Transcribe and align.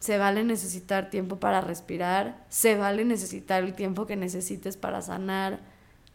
se 0.00 0.16
vale 0.16 0.44
necesitar 0.44 1.10
tiempo 1.10 1.36
para 1.36 1.60
respirar, 1.60 2.44
se 2.48 2.74
vale 2.74 3.04
necesitar 3.04 3.62
el 3.62 3.74
tiempo 3.74 4.06
que 4.06 4.16
necesites 4.16 4.78
para 4.78 5.02
sanar. 5.02 5.60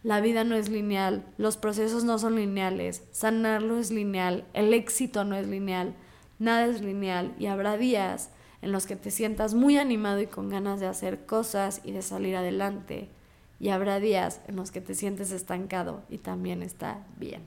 La 0.02 0.22
vida 0.22 0.44
no 0.44 0.56
es 0.56 0.70
lineal, 0.70 1.24
los 1.38 1.56
procesos 1.56 2.04
no 2.04 2.18
son 2.18 2.36
lineales, 2.36 3.04
sanar 3.12 3.62
no 3.62 3.78
es 3.78 3.92
lineal, 3.92 4.44
el 4.54 4.74
éxito 4.74 5.24
no 5.24 5.36
es 5.36 5.48
lineal, 5.48 5.94
nada 6.40 6.66
es 6.66 6.82
lineal 6.82 7.34
y 7.40 7.46
habrá 7.46 7.78
días 7.78 8.32
en 8.64 8.72
los 8.72 8.88
que 8.88 8.96
te 8.96 9.12
sientas 9.12 9.54
muy 9.54 9.78
animado 9.78 10.20
y 10.20 10.28
con 10.28 10.50
ganas 10.50 10.80
de 10.80 10.88
hacer 10.88 11.28
cosas 11.28 11.82
y 11.84 11.92
de 11.92 12.02
salir 12.02 12.36
adelante. 12.36 13.10
Y 13.60 13.70
habrá 13.70 14.00
días 14.00 14.42
en 14.48 14.56
los 14.56 14.72
que 14.72 14.82
te 14.82 14.96
sientes 14.96 15.32
estancado 15.32 16.02
y 16.10 16.18
también 16.18 16.64
está 16.64 17.00
bien. 17.18 17.44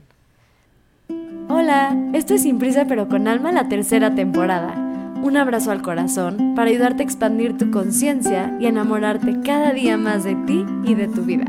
Hola, 1.49 1.97
esto 2.13 2.33
es 2.35 2.43
Sin 2.43 2.59
Prisa 2.59 2.85
pero 2.87 3.09
con 3.09 3.27
Alma 3.27 3.51
la 3.51 3.67
tercera 3.67 4.15
temporada 4.15 4.98
un 5.21 5.37
abrazo 5.37 5.71
al 5.71 5.81
corazón 5.81 6.53
para 6.55 6.69
ayudarte 6.69 7.03
a 7.03 7.05
expandir 7.05 7.57
tu 7.57 7.71
conciencia 7.71 8.55
y 8.59 8.67
enamorarte 8.67 9.41
cada 9.41 9.73
día 9.73 9.97
más 9.97 10.23
de 10.23 10.35
ti 10.35 10.65
y 10.85 10.95
de 10.95 11.07
tu 11.07 11.23
vida. 11.23 11.45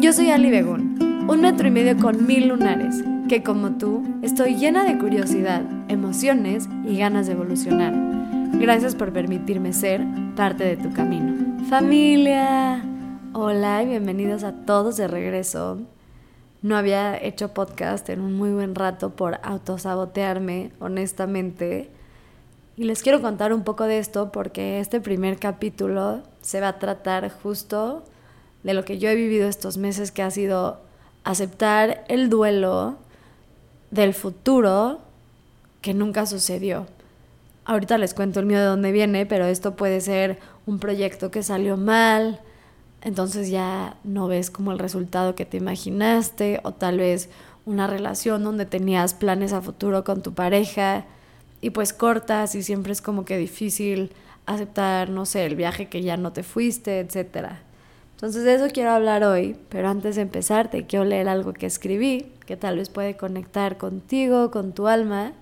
Yo 0.00 0.12
soy 0.12 0.30
Ali 0.30 0.50
Begún, 0.50 1.26
un 1.28 1.40
metro 1.40 1.68
y 1.68 1.70
medio 1.70 1.96
con 1.96 2.26
mil 2.26 2.48
lunares, 2.48 3.02
que 3.28 3.42
como 3.42 3.72
tú 3.72 4.02
estoy 4.22 4.56
llena 4.56 4.84
de 4.84 4.98
curiosidad, 4.98 5.62
emociones 5.88 6.68
y 6.84 6.98
ganas 6.98 7.26
de 7.26 7.34
evolucionar. 7.34 7.94
Gracias 8.58 8.94
por 8.94 9.12
permitirme 9.12 9.72
ser 9.72 10.04
parte 10.34 10.64
de 10.64 10.76
tu 10.76 10.92
camino. 10.92 11.62
Familia, 11.68 12.84
hola 13.32 13.82
y 13.82 13.86
bienvenidos 13.86 14.42
a 14.42 14.52
todos 14.52 14.96
de 14.96 15.08
regreso. 15.08 15.78
No 16.62 16.76
había 16.76 17.16
hecho 17.22 17.54
podcast 17.54 18.08
en 18.08 18.20
un 18.20 18.34
muy 18.34 18.50
buen 18.50 18.74
rato 18.74 19.10
por 19.10 19.38
autosabotearme, 19.42 20.72
honestamente 20.80 21.95
y 22.76 22.84
les 22.84 23.02
quiero 23.02 23.22
contar 23.22 23.54
un 23.54 23.64
poco 23.64 23.84
de 23.84 23.98
esto 23.98 24.30
porque 24.30 24.80
este 24.80 25.00
primer 25.00 25.38
capítulo 25.38 26.22
se 26.42 26.60
va 26.60 26.68
a 26.68 26.78
tratar 26.78 27.30
justo 27.30 28.04
de 28.62 28.74
lo 28.74 28.84
que 28.84 28.98
yo 28.98 29.08
he 29.08 29.14
vivido 29.14 29.48
estos 29.48 29.78
meses, 29.78 30.12
que 30.12 30.22
ha 30.22 30.30
sido 30.30 30.80
aceptar 31.24 32.04
el 32.08 32.28
duelo 32.28 32.96
del 33.90 34.12
futuro 34.12 35.00
que 35.80 35.94
nunca 35.94 36.26
sucedió. 36.26 36.86
Ahorita 37.64 37.96
les 37.96 38.12
cuento 38.12 38.40
el 38.40 38.46
mío 38.46 38.58
de 38.58 38.66
dónde 38.66 38.92
viene, 38.92 39.24
pero 39.24 39.46
esto 39.46 39.74
puede 39.74 40.00
ser 40.00 40.38
un 40.66 40.78
proyecto 40.78 41.30
que 41.30 41.42
salió 41.42 41.76
mal, 41.76 42.40
entonces 43.00 43.48
ya 43.48 43.96
no 44.04 44.28
ves 44.28 44.50
como 44.50 44.72
el 44.72 44.78
resultado 44.78 45.34
que 45.34 45.46
te 45.46 45.56
imaginaste, 45.56 46.60
o 46.62 46.72
tal 46.72 46.98
vez 46.98 47.30
una 47.64 47.86
relación 47.86 48.44
donde 48.44 48.66
tenías 48.66 49.14
planes 49.14 49.52
a 49.52 49.62
futuro 49.62 50.04
con 50.04 50.22
tu 50.22 50.34
pareja 50.34 51.06
y 51.66 51.70
pues 51.70 51.92
cortas 51.92 52.54
y 52.54 52.62
siempre 52.62 52.92
es 52.92 53.02
como 53.02 53.24
que 53.24 53.36
difícil 53.36 54.12
aceptar, 54.46 55.10
no 55.10 55.26
sé, 55.26 55.46
el 55.46 55.56
viaje 55.56 55.88
que 55.88 56.00
ya 56.00 56.16
no 56.16 56.32
te 56.32 56.44
fuiste, 56.44 57.00
etc. 57.00 57.54
Entonces 58.14 58.44
de 58.44 58.54
eso 58.54 58.68
quiero 58.72 58.92
hablar 58.92 59.24
hoy, 59.24 59.56
pero 59.68 59.88
antes 59.88 60.14
de 60.14 60.22
empezar 60.22 60.70
te 60.70 60.86
quiero 60.86 61.04
leer 61.04 61.28
algo 61.28 61.52
que 61.54 61.66
escribí, 61.66 62.30
que 62.46 62.56
tal 62.56 62.76
vez 62.76 62.88
puede 62.88 63.16
conectar 63.16 63.78
contigo, 63.78 64.52
con 64.52 64.74
tu 64.74 64.86
alma, 64.86 65.32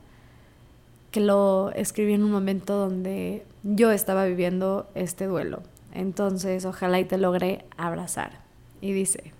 que 1.11 1.21
lo 1.21 1.71
escribí 1.73 2.15
en 2.15 2.25
un 2.25 2.31
momento 2.31 2.79
donde 2.79 3.45
yo 3.63 3.91
estaba 3.91 4.25
viviendo 4.25 4.89
este 4.95 5.27
duelo. 5.27 5.63
Entonces 5.93 6.65
ojalá 6.65 7.01
y 7.01 7.05
te 7.05 7.19
logre 7.19 7.67
abrazar. 7.77 8.41
Y 8.81 8.95
dice, 8.95 9.35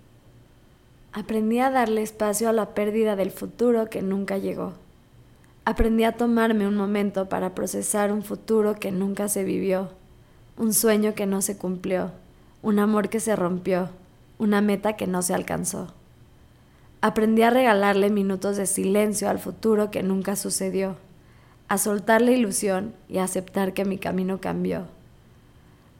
aprendí 1.13 1.57
a 1.57 1.71
darle 1.71 2.03
espacio 2.03 2.47
a 2.47 2.53
la 2.53 2.75
pérdida 2.75 3.15
del 3.15 3.31
futuro 3.31 3.89
que 3.89 4.03
nunca 4.03 4.37
llegó 4.37 4.84
Aprendí 5.67 6.03
a 6.03 6.11
tomarme 6.11 6.67
un 6.67 6.77
momento 6.77 7.27
para 7.27 7.55
procesar 7.55 8.11
un 8.11 8.21
futuro 8.21 8.75
que 8.75 8.91
nunca 8.91 9.27
se 9.27 9.43
vivió, 9.43 9.89
un 10.57 10.73
sueño 10.73 11.15
que 11.15 11.25
no 11.25 11.41
se 11.41 11.57
cumplió, 11.57 12.11
un 12.61 12.77
amor 12.77 13.09
que 13.09 13.19
se 13.19 13.35
rompió, 13.35 13.89
una 14.37 14.61
meta 14.61 14.93
que 14.93 15.07
no 15.07 15.23
se 15.23 15.33
alcanzó. 15.33 15.91
Aprendí 17.01 17.41
a 17.41 17.49
regalarle 17.49 18.11
minutos 18.11 18.57
de 18.57 18.67
silencio 18.67 19.27
al 19.27 19.39
futuro 19.39 19.89
que 19.89 20.03
nunca 20.03 20.35
sucedió, 20.35 20.97
a 21.67 21.79
soltar 21.79 22.21
la 22.21 22.31
ilusión 22.31 22.93
y 23.09 23.17
a 23.17 23.23
aceptar 23.23 23.73
que 23.73 23.85
mi 23.85 23.97
camino 23.97 24.39
cambió. 24.39 24.85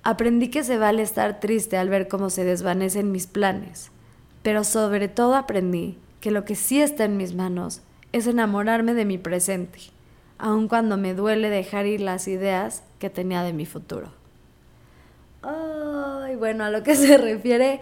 Aprendí 0.03 0.49
que 0.49 0.63
se 0.63 0.77
vale 0.77 1.01
estar 1.01 1.39
triste 1.39 1.77
al 1.77 1.89
ver 1.89 2.07
cómo 2.07 2.29
se 2.29 2.43
desvanecen 2.43 3.11
mis 3.11 3.25
planes, 3.25 3.89
pero 4.43 4.63
sobre 4.63 5.07
todo 5.07 5.33
aprendí 5.33 5.97
que 6.21 6.29
lo 6.29 6.45
que 6.45 6.53
sí 6.53 6.81
está 6.81 7.05
en 7.05 7.17
mis 7.17 7.33
manos 7.33 7.81
es 8.15 8.27
enamorarme 8.27 8.93
de 8.93 9.03
mi 9.03 9.17
presente, 9.17 9.79
aun 10.37 10.69
cuando 10.69 10.95
me 10.95 11.13
duele 11.13 11.49
dejar 11.49 11.85
ir 11.85 11.99
las 11.99 12.29
ideas 12.29 12.81
que 12.97 13.09
tenía 13.09 13.43
de 13.43 13.51
mi 13.51 13.65
futuro. 13.65 14.07
Ay, 15.41 16.37
bueno, 16.37 16.63
a 16.63 16.69
lo 16.69 16.81
que 16.81 16.95
se 16.95 17.17
refiere 17.17 17.81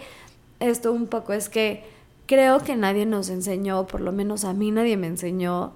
esto 0.59 0.91
un 0.91 1.05
poco 1.05 1.33
es 1.33 1.49
que 1.49 1.83
creo 2.25 2.61
que 2.61 2.75
nadie 2.75 3.05
nos 3.05 3.29
enseñó, 3.29 3.85
por 3.85 4.01
lo 4.01 4.11
menos 4.11 4.43
a 4.43 4.53
mí 4.53 4.71
nadie 4.71 4.97
me 4.97 5.05
enseñó, 5.05 5.73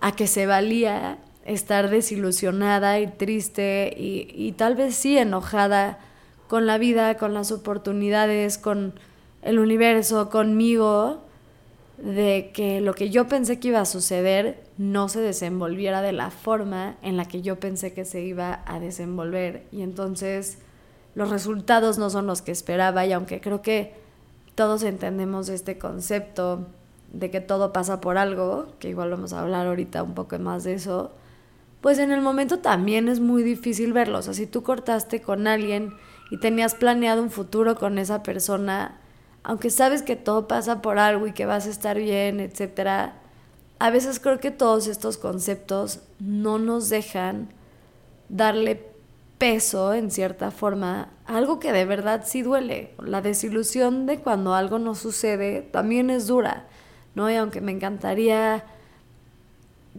a 0.00 0.16
que 0.16 0.26
se 0.26 0.46
valía 0.46 1.18
estar 1.44 1.90
desilusionada 1.90 2.98
y 2.98 3.06
triste 3.06 3.94
y, 3.96 4.32
y 4.34 4.50
tal 4.50 4.74
vez 4.74 4.96
sí 4.96 5.16
enojada 5.16 6.00
con 6.48 6.66
la 6.66 6.76
vida, 6.76 7.16
con 7.18 7.34
las 7.34 7.52
oportunidades, 7.52 8.58
con 8.58 8.94
el 9.42 9.60
universo, 9.60 10.28
conmigo, 10.28 11.22
de 12.02 12.50
que 12.52 12.80
lo 12.80 12.94
que 12.94 13.10
yo 13.10 13.28
pensé 13.28 13.60
que 13.60 13.68
iba 13.68 13.80
a 13.80 13.84
suceder 13.84 14.64
no 14.76 15.08
se 15.08 15.20
desenvolviera 15.20 16.02
de 16.02 16.10
la 16.10 16.30
forma 16.32 16.96
en 17.00 17.16
la 17.16 17.26
que 17.26 17.42
yo 17.42 17.60
pensé 17.60 17.92
que 17.92 18.04
se 18.04 18.22
iba 18.22 18.62
a 18.66 18.80
desenvolver. 18.80 19.66
Y 19.70 19.82
entonces 19.82 20.58
los 21.14 21.30
resultados 21.30 21.98
no 21.98 22.10
son 22.10 22.26
los 22.26 22.42
que 22.42 22.50
esperaba 22.50 23.06
y 23.06 23.12
aunque 23.12 23.40
creo 23.40 23.62
que 23.62 23.94
todos 24.56 24.82
entendemos 24.82 25.48
este 25.48 25.78
concepto 25.78 26.66
de 27.12 27.30
que 27.30 27.40
todo 27.40 27.72
pasa 27.72 28.00
por 28.00 28.18
algo, 28.18 28.66
que 28.80 28.88
igual 28.88 29.10
vamos 29.10 29.32
a 29.32 29.40
hablar 29.40 29.68
ahorita 29.68 30.02
un 30.02 30.14
poco 30.14 30.36
más 30.40 30.64
de 30.64 30.74
eso, 30.74 31.12
pues 31.80 32.00
en 32.00 32.10
el 32.10 32.20
momento 32.20 32.58
también 32.58 33.08
es 33.08 33.20
muy 33.20 33.44
difícil 33.44 33.92
verlo. 33.92 34.18
O 34.18 34.22
sea, 34.22 34.34
si 34.34 34.48
tú 34.48 34.64
cortaste 34.64 35.22
con 35.22 35.46
alguien 35.46 35.94
y 36.32 36.40
tenías 36.40 36.74
planeado 36.74 37.22
un 37.22 37.30
futuro 37.30 37.76
con 37.76 37.98
esa 37.98 38.24
persona, 38.24 38.98
aunque 39.44 39.70
sabes 39.70 40.02
que 40.02 40.16
todo 40.16 40.46
pasa 40.48 40.82
por 40.82 40.98
algo 40.98 41.26
y 41.26 41.32
que 41.32 41.46
vas 41.46 41.66
a 41.66 41.70
estar 41.70 41.98
bien, 41.98 42.40
etcétera, 42.40 43.14
a 43.78 43.90
veces 43.90 44.20
creo 44.20 44.38
que 44.38 44.52
todos 44.52 44.86
estos 44.86 45.18
conceptos 45.18 46.00
no 46.20 46.58
nos 46.58 46.88
dejan 46.88 47.48
darle 48.28 48.92
peso 49.38 49.92
en 49.92 50.12
cierta 50.12 50.52
forma 50.52 51.08
a 51.26 51.36
algo 51.36 51.58
que 51.58 51.72
de 51.72 51.84
verdad 51.84 52.22
sí 52.24 52.42
duele. 52.42 52.94
La 53.00 53.22
desilusión 53.22 54.06
de 54.06 54.20
cuando 54.20 54.54
algo 54.54 54.78
no 54.78 54.94
sucede 54.94 55.62
también 55.62 56.10
es 56.10 56.28
dura, 56.28 56.66
¿no? 57.16 57.28
Y 57.28 57.34
aunque 57.34 57.60
me 57.60 57.72
encantaría 57.72 58.64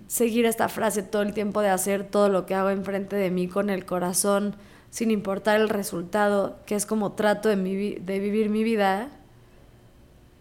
seguir 0.08 0.46
esta 0.46 0.70
frase 0.70 1.04
todo 1.04 1.22
el 1.22 1.34
tiempo 1.34 1.60
de 1.60 1.68
hacer 1.68 2.08
todo 2.08 2.30
lo 2.30 2.46
que 2.46 2.56
hago 2.56 2.70
enfrente 2.70 3.18
de 3.18 3.32
mí 3.32 3.50
con 3.50 3.70
el 3.70 3.86
corazón, 3.86 4.56
sin 4.90 5.12
importar 5.12 5.60
el 5.60 5.68
resultado, 5.68 6.58
que 6.66 6.76
es 6.76 6.86
como 6.86 7.12
trato 7.12 7.50
de, 7.50 7.56
de 8.00 8.20
vivir 8.20 8.50
mi 8.50 8.64
vida, 8.64 9.10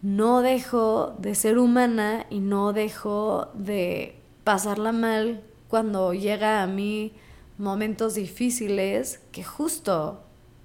no 0.03 0.43
dejo 0.43 1.15
de 1.19 1.35
ser 1.37 1.59
humana 1.59 2.27
y 2.29 2.41
no 2.41 2.73
dejo 2.73 3.49
de 3.55 4.17
pasarla 4.43 4.91
mal 4.91 5.41
cuando 5.69 6.13
llega 6.13 6.63
a 6.63 6.67
mí 6.67 7.13
momentos 7.57 8.15
difíciles 8.15 9.21
que 9.31 9.45
justo 9.45 10.21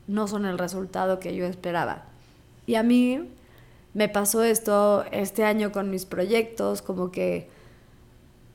no 0.07 0.27
son 0.27 0.45
el 0.45 0.57
resultado 0.57 1.19
que 1.19 1.35
yo 1.35 1.45
esperaba. 1.45 2.05
Y 2.65 2.75
a 2.75 2.83
mí 2.83 3.29
me 3.93 4.09
pasó 4.09 4.43
esto 4.43 5.05
este 5.11 5.43
año 5.43 5.71
con 5.71 5.91
mis 5.91 6.05
proyectos, 6.05 6.81
como 6.81 7.11
que 7.11 7.47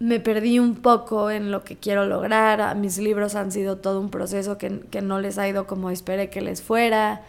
me 0.00 0.18
perdí 0.18 0.58
un 0.58 0.74
poco 0.74 1.30
en 1.30 1.52
lo 1.52 1.62
que 1.62 1.76
quiero 1.76 2.06
lograr. 2.06 2.76
Mis 2.76 2.98
libros 2.98 3.36
han 3.36 3.52
sido 3.52 3.78
todo 3.78 4.00
un 4.00 4.10
proceso 4.10 4.58
que, 4.58 4.80
que 4.90 5.00
no 5.00 5.20
les 5.20 5.38
ha 5.38 5.46
ido 5.46 5.68
como 5.68 5.90
esperé 5.90 6.28
que 6.28 6.40
les 6.40 6.60
fuera 6.60 7.22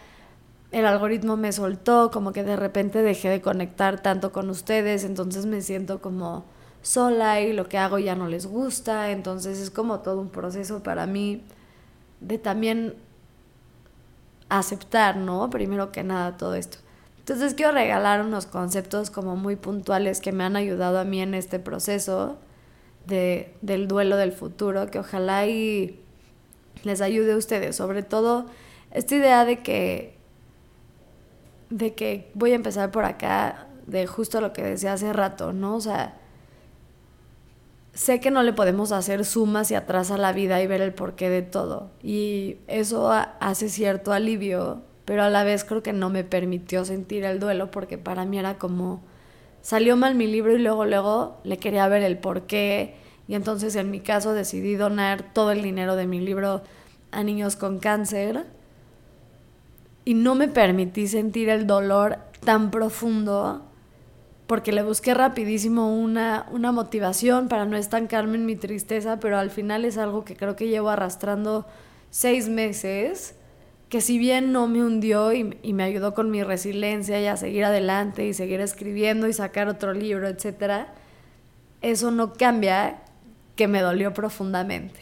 el 0.74 0.86
algoritmo 0.86 1.36
me 1.36 1.52
soltó, 1.52 2.10
como 2.10 2.32
que 2.32 2.42
de 2.42 2.56
repente 2.56 3.00
dejé 3.02 3.28
de 3.28 3.40
conectar 3.40 4.02
tanto 4.02 4.32
con 4.32 4.50
ustedes, 4.50 5.04
entonces 5.04 5.46
me 5.46 5.60
siento 5.60 6.02
como 6.02 6.44
sola 6.82 7.40
y 7.40 7.52
lo 7.52 7.68
que 7.68 7.78
hago 7.78 8.00
ya 8.00 8.16
no 8.16 8.26
les 8.26 8.46
gusta, 8.46 9.12
entonces 9.12 9.60
es 9.60 9.70
como 9.70 10.00
todo 10.00 10.20
un 10.20 10.30
proceso 10.30 10.82
para 10.82 11.06
mí 11.06 11.42
de 12.20 12.38
también 12.38 12.94
aceptar, 14.48 15.16
¿no? 15.16 15.48
Primero 15.48 15.92
que 15.92 16.02
nada 16.02 16.36
todo 16.36 16.56
esto. 16.56 16.78
Entonces 17.20 17.54
quiero 17.54 17.70
regalar 17.72 18.22
unos 18.22 18.46
conceptos 18.46 19.10
como 19.10 19.36
muy 19.36 19.54
puntuales 19.54 20.20
que 20.20 20.32
me 20.32 20.42
han 20.42 20.56
ayudado 20.56 20.98
a 20.98 21.04
mí 21.04 21.20
en 21.20 21.34
este 21.34 21.60
proceso 21.60 22.36
de, 23.06 23.54
del 23.62 23.86
duelo 23.86 24.16
del 24.16 24.32
futuro, 24.32 24.90
que 24.90 24.98
ojalá 24.98 25.46
y 25.46 26.00
les 26.82 27.00
ayude 27.00 27.32
a 27.32 27.36
ustedes, 27.36 27.76
sobre 27.76 28.02
todo 28.02 28.46
esta 28.90 29.14
idea 29.14 29.44
de 29.44 29.60
que 29.62 30.13
de 31.74 31.92
que 31.94 32.30
voy 32.34 32.52
a 32.52 32.54
empezar 32.54 32.92
por 32.92 33.04
acá, 33.04 33.66
de 33.86 34.06
justo 34.06 34.40
lo 34.40 34.52
que 34.52 34.62
decía 34.62 34.92
hace 34.92 35.12
rato, 35.12 35.52
¿no? 35.52 35.74
O 35.74 35.80
sea, 35.80 36.14
sé 37.94 38.20
que 38.20 38.30
no 38.30 38.44
le 38.44 38.52
podemos 38.52 38.92
hacer 38.92 39.24
suma 39.24 39.60
hacia 39.60 39.78
atrás 39.78 40.12
a 40.12 40.16
la 40.16 40.32
vida 40.32 40.62
y 40.62 40.68
ver 40.68 40.80
el 40.80 40.94
porqué 40.94 41.28
de 41.28 41.42
todo. 41.42 41.90
Y 42.00 42.58
eso 42.68 43.10
hace 43.10 43.68
cierto 43.68 44.12
alivio, 44.12 44.82
pero 45.04 45.24
a 45.24 45.30
la 45.30 45.42
vez 45.42 45.64
creo 45.64 45.82
que 45.82 45.92
no 45.92 46.10
me 46.10 46.22
permitió 46.22 46.84
sentir 46.84 47.24
el 47.24 47.40
duelo 47.40 47.72
porque 47.72 47.98
para 47.98 48.24
mí 48.24 48.38
era 48.38 48.56
como, 48.56 49.02
salió 49.60 49.96
mal 49.96 50.14
mi 50.14 50.28
libro 50.28 50.54
y 50.54 50.60
luego, 50.60 50.84
luego 50.84 51.38
le 51.42 51.58
quería 51.58 51.88
ver 51.88 52.04
el 52.04 52.18
porqué. 52.18 52.94
Y 53.26 53.34
entonces 53.34 53.74
en 53.74 53.90
mi 53.90 53.98
caso 53.98 54.32
decidí 54.32 54.76
donar 54.76 55.32
todo 55.32 55.50
el 55.50 55.60
dinero 55.60 55.96
de 55.96 56.06
mi 56.06 56.20
libro 56.20 56.62
a 57.10 57.24
niños 57.24 57.56
con 57.56 57.80
cáncer. 57.80 58.46
Y 60.04 60.14
no 60.14 60.34
me 60.34 60.48
permití 60.48 61.06
sentir 61.08 61.48
el 61.48 61.66
dolor 61.66 62.18
tan 62.44 62.70
profundo 62.70 63.62
porque 64.46 64.72
le 64.72 64.82
busqué 64.82 65.14
rapidísimo 65.14 65.94
una, 65.96 66.46
una 66.52 66.70
motivación 66.70 67.48
para 67.48 67.64
no 67.64 67.76
estancarme 67.76 68.36
en 68.36 68.46
mi 68.46 68.56
tristeza, 68.56 69.18
pero 69.18 69.38
al 69.38 69.50
final 69.50 69.84
es 69.84 69.96
algo 69.96 70.24
que 70.24 70.36
creo 70.36 70.54
que 70.54 70.68
llevo 70.68 70.90
arrastrando 70.90 71.66
seis 72.10 72.48
meses, 72.48 73.36
que 73.88 74.00
si 74.00 74.18
bien 74.18 74.52
no 74.52 74.68
me 74.68 74.84
hundió 74.84 75.32
y, 75.32 75.56
y, 75.62 75.72
me 75.72 75.84
ayudó 75.84 76.14
con 76.14 76.30
mi 76.30 76.42
resiliencia 76.42 77.20
y 77.20 77.26
a 77.26 77.36
seguir 77.36 77.64
adelante 77.64 78.26
y 78.26 78.34
seguir 78.34 78.60
escribiendo 78.60 79.28
y 79.28 79.32
sacar 79.32 79.68
otro 79.68 79.94
libro, 79.94 80.28
etc., 80.28 80.88
eso 81.80 82.10
no 82.10 82.32
cambia 82.34 83.02
que 83.56 83.68
me 83.68 83.80
dolió 83.80 84.12
profundamente. 84.12 85.00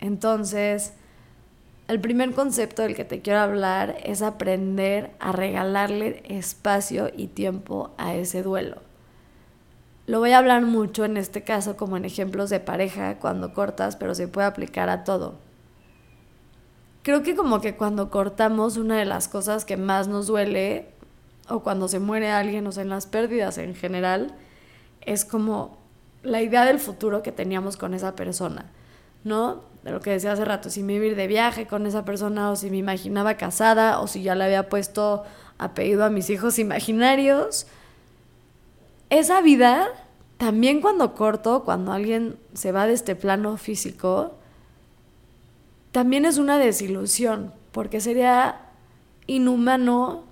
Entonces, 0.00 0.94
el 1.86 2.00
primer 2.00 2.32
concepto 2.32 2.82
del 2.82 2.94
que 2.94 3.04
te 3.04 3.20
quiero 3.20 3.40
hablar 3.40 3.96
es 4.04 4.22
aprender 4.22 5.10
a 5.20 5.32
regalarle 5.32 6.22
espacio 6.24 7.10
y 7.14 7.26
tiempo 7.26 7.90
a 7.98 8.14
ese 8.14 8.42
duelo. 8.42 8.76
Lo 10.06 10.18
voy 10.18 10.32
a 10.32 10.38
hablar 10.38 10.62
mucho 10.62 11.04
en 11.04 11.16
este 11.16 11.42
caso 11.42 11.76
como 11.76 11.96
en 11.96 12.04
ejemplos 12.04 12.50
de 12.50 12.60
pareja 12.60 13.18
cuando 13.18 13.52
cortas, 13.52 13.96
pero 13.96 14.14
se 14.14 14.28
puede 14.28 14.46
aplicar 14.46 14.88
a 14.88 15.04
todo. 15.04 15.34
Creo 17.02 17.22
que 17.22 17.36
como 17.36 17.60
que 17.60 17.76
cuando 17.76 18.10
cortamos 18.10 18.78
una 18.78 18.96
de 18.96 19.04
las 19.04 19.28
cosas 19.28 19.66
que 19.66 19.76
más 19.76 20.08
nos 20.08 20.26
duele 20.26 20.88
o 21.50 21.60
cuando 21.60 21.88
se 21.88 21.98
muere 21.98 22.30
alguien 22.30 22.66
o 22.66 22.72
sea 22.72 22.82
en 22.82 22.88
las 22.88 23.06
pérdidas 23.06 23.58
en 23.58 23.74
general 23.74 24.34
es 25.02 25.26
como 25.26 25.76
la 26.22 26.40
idea 26.40 26.64
del 26.64 26.80
futuro 26.80 27.22
que 27.22 27.32
teníamos 27.32 27.76
con 27.76 27.92
esa 27.92 28.14
persona, 28.14 28.70
¿no? 29.22 29.73
De 29.84 29.90
lo 29.90 30.00
que 30.00 30.10
decía 30.10 30.32
hace 30.32 30.46
rato, 30.46 30.70
si 30.70 30.82
me 30.82 30.94
iba 30.94 31.04
a 31.04 31.08
ir 31.08 31.16
de 31.16 31.26
viaje 31.26 31.66
con 31.66 31.86
esa 31.86 32.06
persona 32.06 32.50
o 32.50 32.56
si 32.56 32.70
me 32.70 32.78
imaginaba 32.78 33.34
casada 33.34 34.00
o 34.00 34.06
si 34.06 34.22
ya 34.22 34.34
le 34.34 34.44
había 34.44 34.70
puesto 34.70 35.24
apellido 35.58 36.04
a 36.04 36.10
mis 36.10 36.30
hijos 36.30 36.58
imaginarios. 36.58 37.66
Esa 39.10 39.42
vida, 39.42 39.88
también 40.38 40.80
cuando 40.80 41.14
corto, 41.14 41.64
cuando 41.64 41.92
alguien 41.92 42.36
se 42.54 42.72
va 42.72 42.86
de 42.86 42.94
este 42.94 43.14
plano 43.14 43.58
físico, 43.58 44.34
también 45.92 46.24
es 46.24 46.38
una 46.38 46.58
desilusión, 46.58 47.52
porque 47.70 48.00
sería 48.00 48.62
inhumano, 49.26 50.24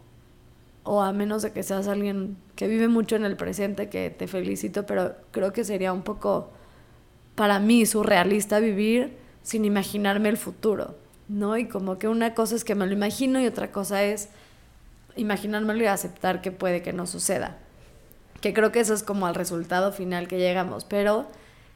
o 0.83 1.03
a 1.03 1.13
menos 1.13 1.43
de 1.43 1.53
que 1.53 1.63
seas 1.63 1.89
alguien 1.89 2.39
que 2.57 2.69
vive 2.69 2.89
mucho 2.89 3.17
en 3.17 3.27
el 3.27 3.37
presente, 3.37 3.91
que 3.91 4.09
te 4.09 4.27
felicito, 4.27 4.87
pero 4.87 5.15
creo 5.31 5.53
que 5.53 5.63
sería 5.65 5.93
un 5.93 6.03
poco 6.03 6.49
para 7.35 7.59
mí 7.59 7.85
surrealista 7.85 8.59
vivir 8.59 9.22
sin 9.43 9.65
imaginarme 9.65 10.29
el 10.29 10.37
futuro, 10.37 10.97
¿no? 11.29 11.57
Y 11.57 11.67
como 11.67 11.99
que 11.99 12.09
una 12.09 12.35
cosa 12.35 12.55
es 12.57 12.65
que 12.65 12.75
me 12.75 12.87
lo 12.87 12.93
imagino 12.93 13.41
y 13.41 13.47
otra 13.47 13.73
cosa 13.73 14.03
es 14.03 14.29
imaginármelo 15.17 15.83
y 15.83 15.87
aceptar 15.87 16.41
que 16.41 16.53
puede 16.53 16.83
que 16.83 16.93
no 16.93 17.07
suceda. 17.07 17.59
Que 18.41 18.55
creo 18.55 18.73
que 18.73 18.81
eso 18.81 18.95
es 18.95 19.03
como 19.03 19.27
al 19.27 19.35
resultado 19.35 19.93
final 19.93 20.29
que 20.29 20.39
llegamos, 20.39 20.85
pero 20.85 21.27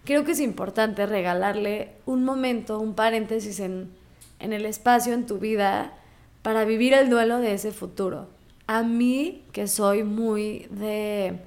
creo 0.04 0.24
que 0.24 0.32
es 0.32 0.40
importante 0.40 1.06
regalarle 1.06 1.92
un 2.06 2.24
momento, 2.24 2.78
un 2.78 2.94
paréntesis 2.94 3.60
en, 3.60 3.90
en 4.38 4.52
el 4.52 4.66
espacio, 4.66 5.12
en 5.12 5.26
tu 5.26 5.38
vida, 5.38 5.92
para 6.42 6.64
vivir 6.64 6.94
el 6.94 7.10
duelo 7.10 7.38
de 7.38 7.52
ese 7.52 7.72
futuro. 7.72 8.28
A 8.66 8.82
mí, 8.82 9.44
que 9.52 9.68
soy 9.68 10.02
muy 10.02 10.66
de, 10.70 11.38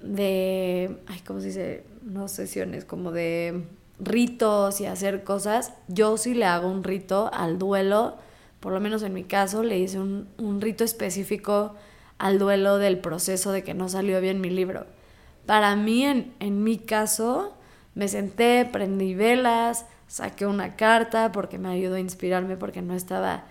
de, 0.00 0.96
ay, 1.06 1.20
¿cómo 1.26 1.40
se 1.40 1.46
dice? 1.48 1.84
No 2.02 2.26
sesiones, 2.28 2.84
como 2.84 3.12
de 3.12 3.62
ritos 4.00 4.80
y 4.80 4.86
hacer 4.86 5.24
cosas, 5.24 5.72
yo 5.88 6.16
sí 6.16 6.34
le 6.34 6.46
hago 6.46 6.68
un 6.68 6.82
rito 6.84 7.30
al 7.32 7.58
duelo, 7.58 8.16
por 8.60 8.72
lo 8.72 8.80
menos 8.80 9.02
en 9.02 9.14
mi 9.14 9.24
caso, 9.24 9.62
le 9.62 9.78
hice 9.78 9.98
un, 9.98 10.28
un 10.38 10.60
rito 10.60 10.84
específico 10.84 11.74
al 12.18 12.38
duelo 12.38 12.78
del 12.78 12.98
proceso 12.98 13.52
de 13.52 13.62
que 13.62 13.74
no 13.74 13.88
salió 13.88 14.20
bien 14.20 14.40
mi 14.40 14.50
libro. 14.50 14.86
Para 15.46 15.74
mí, 15.76 16.04
en, 16.04 16.34
en 16.40 16.62
mi 16.62 16.78
caso, 16.78 17.54
me 17.94 18.08
senté, 18.08 18.68
prendí 18.70 19.14
velas, 19.14 19.86
saqué 20.06 20.46
una 20.46 20.76
carta 20.76 21.32
porque 21.32 21.58
me 21.58 21.68
ayudó 21.68 21.94
a 21.94 22.00
inspirarme 22.00 22.56
porque 22.56 22.82
no 22.82 22.94
estaba 22.94 23.44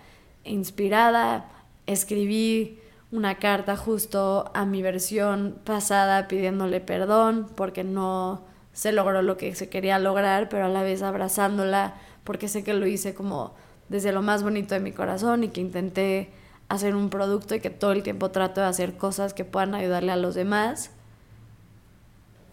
inspirada, 0.44 1.48
escribí 1.86 2.78
una 3.12 3.36
carta 3.36 3.76
justo 3.76 4.50
a 4.54 4.64
mi 4.64 4.82
versión 4.82 5.58
pasada 5.64 6.28
pidiéndole 6.28 6.80
perdón 6.80 7.48
porque 7.56 7.82
no 7.82 8.42
se 8.72 8.92
logró 8.92 9.22
lo 9.22 9.36
que 9.36 9.54
se 9.54 9.68
quería 9.68 9.98
lograr, 9.98 10.48
pero 10.48 10.66
a 10.66 10.68
la 10.68 10.82
vez 10.82 11.02
abrazándola, 11.02 11.94
porque 12.24 12.48
sé 12.48 12.64
que 12.64 12.74
lo 12.74 12.86
hice 12.86 13.14
como 13.14 13.54
desde 13.88 14.12
lo 14.12 14.22
más 14.22 14.42
bonito 14.42 14.74
de 14.74 14.80
mi 14.80 14.92
corazón 14.92 15.44
y 15.44 15.48
que 15.48 15.60
intenté 15.60 16.30
hacer 16.68 16.94
un 16.94 17.10
producto 17.10 17.56
y 17.56 17.60
que 17.60 17.70
todo 17.70 17.92
el 17.92 18.02
tiempo 18.02 18.30
trato 18.30 18.60
de 18.60 18.68
hacer 18.68 18.96
cosas 18.96 19.34
que 19.34 19.44
puedan 19.44 19.74
ayudarle 19.74 20.12
a 20.12 20.16
los 20.16 20.34
demás. 20.36 20.92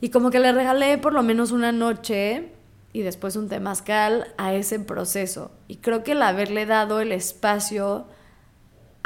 Y 0.01 0.09
como 0.09 0.31
que 0.31 0.39
le 0.39 0.51
regalé 0.51 0.97
por 0.97 1.13
lo 1.13 1.21
menos 1.21 1.51
una 1.51 1.71
noche 1.71 2.51
y 2.93 3.03
después 3.03 3.35
un 3.35 3.47
temazcal 3.47 4.33
a 4.37 4.53
ese 4.53 4.79
proceso. 4.79 5.51
Y 5.67 5.77
creo 5.77 6.03
que 6.03 6.13
el 6.13 6.21
haberle 6.23 6.65
dado 6.65 6.99
el 6.99 7.11
espacio 7.11 8.07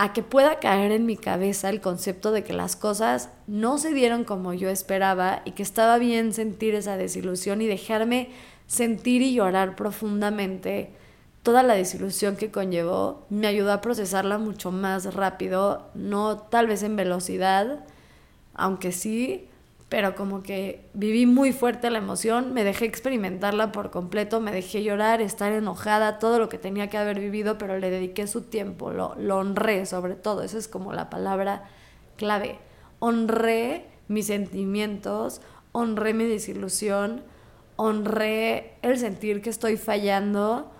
a 0.01 0.13
que 0.13 0.23
pueda 0.23 0.57
caer 0.57 0.91
en 0.91 1.05
mi 1.05 1.15
cabeza 1.15 1.69
el 1.69 1.79
concepto 1.79 2.31
de 2.31 2.43
que 2.43 2.53
las 2.53 2.75
cosas 2.75 3.29
no 3.45 3.77
se 3.77 3.93
dieron 3.93 4.23
como 4.23 4.51
yo 4.51 4.67
esperaba 4.67 5.43
y 5.45 5.51
que 5.51 5.61
estaba 5.61 5.99
bien 5.99 6.33
sentir 6.33 6.73
esa 6.73 6.97
desilusión 6.97 7.61
y 7.61 7.67
dejarme 7.67 8.31
sentir 8.65 9.21
y 9.21 9.35
llorar 9.35 9.75
profundamente. 9.75 10.89
Toda 11.43 11.61
la 11.61 11.75
desilusión 11.75 12.35
que 12.35 12.49
conllevó, 12.49 13.27
me 13.29 13.45
ayudó 13.45 13.73
a 13.73 13.81
procesarla 13.81 14.39
mucho 14.39 14.71
más 14.71 15.13
rápido, 15.13 15.91
no 15.93 16.39
tal 16.39 16.65
vez 16.65 16.81
en 16.81 16.95
velocidad, 16.95 17.85
aunque 18.55 18.91
sí, 18.91 19.49
pero 19.91 20.15
como 20.15 20.41
que 20.41 20.89
viví 20.93 21.25
muy 21.25 21.51
fuerte 21.51 21.89
la 21.89 21.97
emoción, 21.97 22.53
me 22.53 22.63
dejé 22.63 22.85
experimentarla 22.85 23.73
por 23.73 23.91
completo, 23.91 24.39
me 24.39 24.53
dejé 24.53 24.83
llorar, 24.83 25.19
estar 25.19 25.51
enojada, 25.51 26.17
todo 26.17 26.39
lo 26.39 26.47
que 26.47 26.57
tenía 26.57 26.87
que 26.87 26.97
haber 26.97 27.19
vivido, 27.19 27.57
pero 27.57 27.77
le 27.77 27.89
dediqué 27.89 28.25
su 28.25 28.43
tiempo, 28.43 28.91
lo, 28.91 29.17
honré 29.35 29.85
sobre 29.85 30.15
todo, 30.15 30.43
esa 30.43 30.57
es 30.57 30.69
como 30.69 30.93
la 30.93 31.09
palabra 31.09 31.65
clave. 32.15 32.57
Honré 32.99 33.85
mis 34.07 34.27
sentimientos, 34.27 35.41
honré 35.73 36.13
mi 36.13 36.23
desilusión, 36.23 37.23
honré 37.75 38.75
el 38.83 38.97
sentir 38.97 39.41
que 39.41 39.49
estoy 39.49 39.75
fallando, 39.75 40.71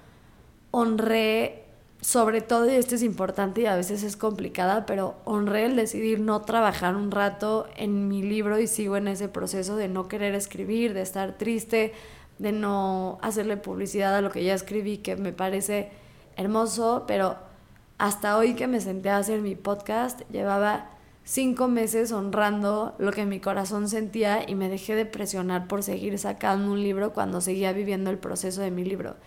honré 0.72 1.61
sobre 2.02 2.42
todo, 2.42 2.70
y 2.70 2.76
esto 2.76 2.96
es 2.96 3.04
importante 3.04 3.62
y 3.62 3.66
a 3.68 3.76
veces 3.76 4.02
es 4.02 4.18
complicada, 4.18 4.88
pero 4.88 5.16
honré 5.24 5.66
el 5.66 5.76
decidir 5.76 6.20
no 6.20 6.42
trabajar 6.42 6.96
un 6.96 7.12
rato 7.12 7.68
en 7.78 8.08
mi 8.08 8.24
libro 8.24 8.60
y 8.60 8.66
sigo 8.66 8.98
en 8.98 9.08
ese 9.08 9.28
proceso 9.28 9.76
de 9.76 9.88
no 9.88 10.08
querer 10.08 10.34
escribir, 10.34 10.96
de 10.96 11.04
estar 11.04 11.38
triste, 11.38 11.94
de 12.40 12.52
no 12.52 13.20
hacerle 13.22 13.56
publicidad 13.56 14.16
a 14.16 14.22
lo 14.22 14.32
que 14.32 14.44
ya 14.44 14.56
escribí, 14.56 14.98
que 14.98 15.16
me 15.16 15.32
parece 15.32 15.92
hermoso, 16.38 17.04
pero 17.06 17.36
hasta 18.00 18.36
hoy 18.36 18.56
que 18.56 18.66
me 18.66 18.82
senté 18.82 19.12
a 19.12 19.18
hacer 19.18 19.42
mi 19.42 19.56
podcast, 19.56 20.22
llevaba 20.32 20.90
cinco 21.24 21.68
meses 21.68 22.12
honrando 22.12 22.96
lo 22.98 23.12
que 23.12 23.28
mi 23.28 23.40
corazón 23.40 23.88
sentía 23.88 24.50
y 24.50 24.56
me 24.56 24.70
dejé 24.70 24.96
de 24.96 25.06
presionar 25.06 25.68
por 25.68 25.84
seguir 25.84 26.18
sacando 26.18 26.72
un 26.72 26.82
libro 26.82 27.14
cuando 27.14 27.42
seguía 27.42 27.74
viviendo 27.74 28.10
el 28.10 28.18
proceso 28.18 28.62
de 28.62 28.72
mi 28.72 28.84
libro. 28.84 29.18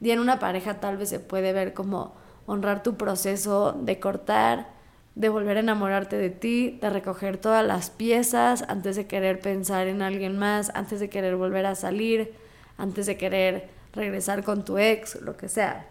Y 0.00 0.10
en 0.10 0.20
una 0.20 0.38
pareja 0.38 0.80
tal 0.80 0.96
vez 0.96 1.08
se 1.08 1.20
puede 1.20 1.52
ver 1.52 1.74
como 1.74 2.14
honrar 2.46 2.82
tu 2.82 2.96
proceso 2.96 3.72
de 3.72 4.00
cortar, 4.00 4.68
de 5.14 5.28
volver 5.28 5.56
a 5.56 5.60
enamorarte 5.60 6.16
de 6.16 6.30
ti, 6.30 6.78
de 6.80 6.90
recoger 6.90 7.38
todas 7.38 7.66
las 7.66 7.90
piezas 7.90 8.64
antes 8.68 8.96
de 8.96 9.06
querer 9.06 9.40
pensar 9.40 9.88
en 9.88 10.00
alguien 10.00 10.38
más, 10.38 10.70
antes 10.74 11.00
de 11.00 11.10
querer 11.10 11.36
volver 11.36 11.66
a 11.66 11.74
salir, 11.74 12.32
antes 12.76 13.06
de 13.06 13.16
querer 13.16 13.68
regresar 13.92 14.44
con 14.44 14.64
tu 14.64 14.78
ex, 14.78 15.20
lo 15.20 15.36
que 15.36 15.48
sea. 15.48 15.86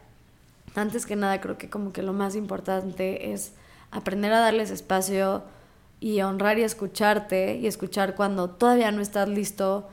Antes 0.75 1.05
que 1.05 1.15
nada 1.15 1.41
creo 1.41 1.57
que 1.57 1.69
como 1.69 1.91
que 1.91 2.03
lo 2.03 2.13
más 2.13 2.35
importante 2.35 3.33
es 3.33 3.51
aprender 3.91 4.31
a 4.31 4.39
darles 4.39 4.71
espacio 4.71 5.43
y 5.99 6.21
honrar 6.21 6.57
y 6.59 6.63
escucharte 6.63 7.55
y 7.57 7.67
escuchar 7.67 8.15
cuando 8.15 8.49
todavía 8.49 8.91
no 8.91 9.01
estás 9.01 9.27
listo 9.27 9.89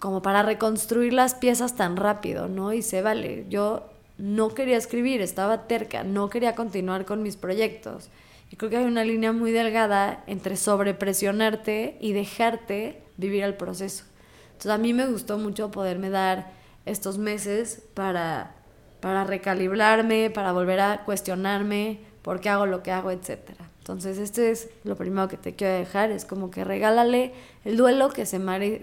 como 0.00 0.22
para 0.22 0.42
reconstruir 0.42 1.12
las 1.12 1.34
piezas 1.34 1.76
tan 1.76 1.96
rápido, 1.96 2.48
¿no? 2.48 2.72
Y 2.72 2.82
se 2.82 3.02
vale, 3.02 3.44
yo 3.48 3.90
no 4.18 4.48
quería 4.54 4.76
escribir, 4.76 5.20
estaba 5.20 5.68
terca, 5.68 6.02
no 6.02 6.30
quería 6.30 6.54
continuar 6.54 7.04
con 7.04 7.22
mis 7.22 7.36
proyectos. 7.36 8.08
Y 8.50 8.56
creo 8.56 8.70
que 8.70 8.78
hay 8.78 8.84
una 8.84 9.04
línea 9.04 9.32
muy 9.32 9.52
delgada 9.52 10.24
entre 10.26 10.56
sobrepresionarte 10.56 11.98
y 12.00 12.12
dejarte 12.12 13.02
vivir 13.18 13.44
el 13.44 13.54
proceso. 13.54 14.04
Entonces 14.52 14.72
a 14.72 14.78
mí 14.78 14.92
me 14.92 15.06
gustó 15.06 15.38
mucho 15.38 15.70
poderme 15.70 16.10
dar 16.10 16.50
estos 16.86 17.18
meses 17.18 17.82
para, 17.94 18.54
para 19.00 19.24
recalibrarme, 19.24 20.30
para 20.30 20.52
volver 20.52 20.80
a 20.80 21.04
cuestionarme 21.04 22.00
por 22.22 22.40
qué 22.40 22.48
hago 22.48 22.66
lo 22.66 22.82
que 22.82 22.90
hago, 22.90 23.10
etc. 23.10 23.38
Entonces 23.80 24.18
este 24.18 24.50
es 24.50 24.68
lo 24.84 24.94
primero 24.94 25.26
que 25.28 25.36
te 25.36 25.54
quiero 25.54 25.74
dejar, 25.74 26.10
es 26.10 26.24
como 26.24 26.50
que 26.50 26.64
regálale 26.64 27.32
el 27.64 27.76
duelo 27.76 28.10
que 28.10 28.26
se, 28.26 28.38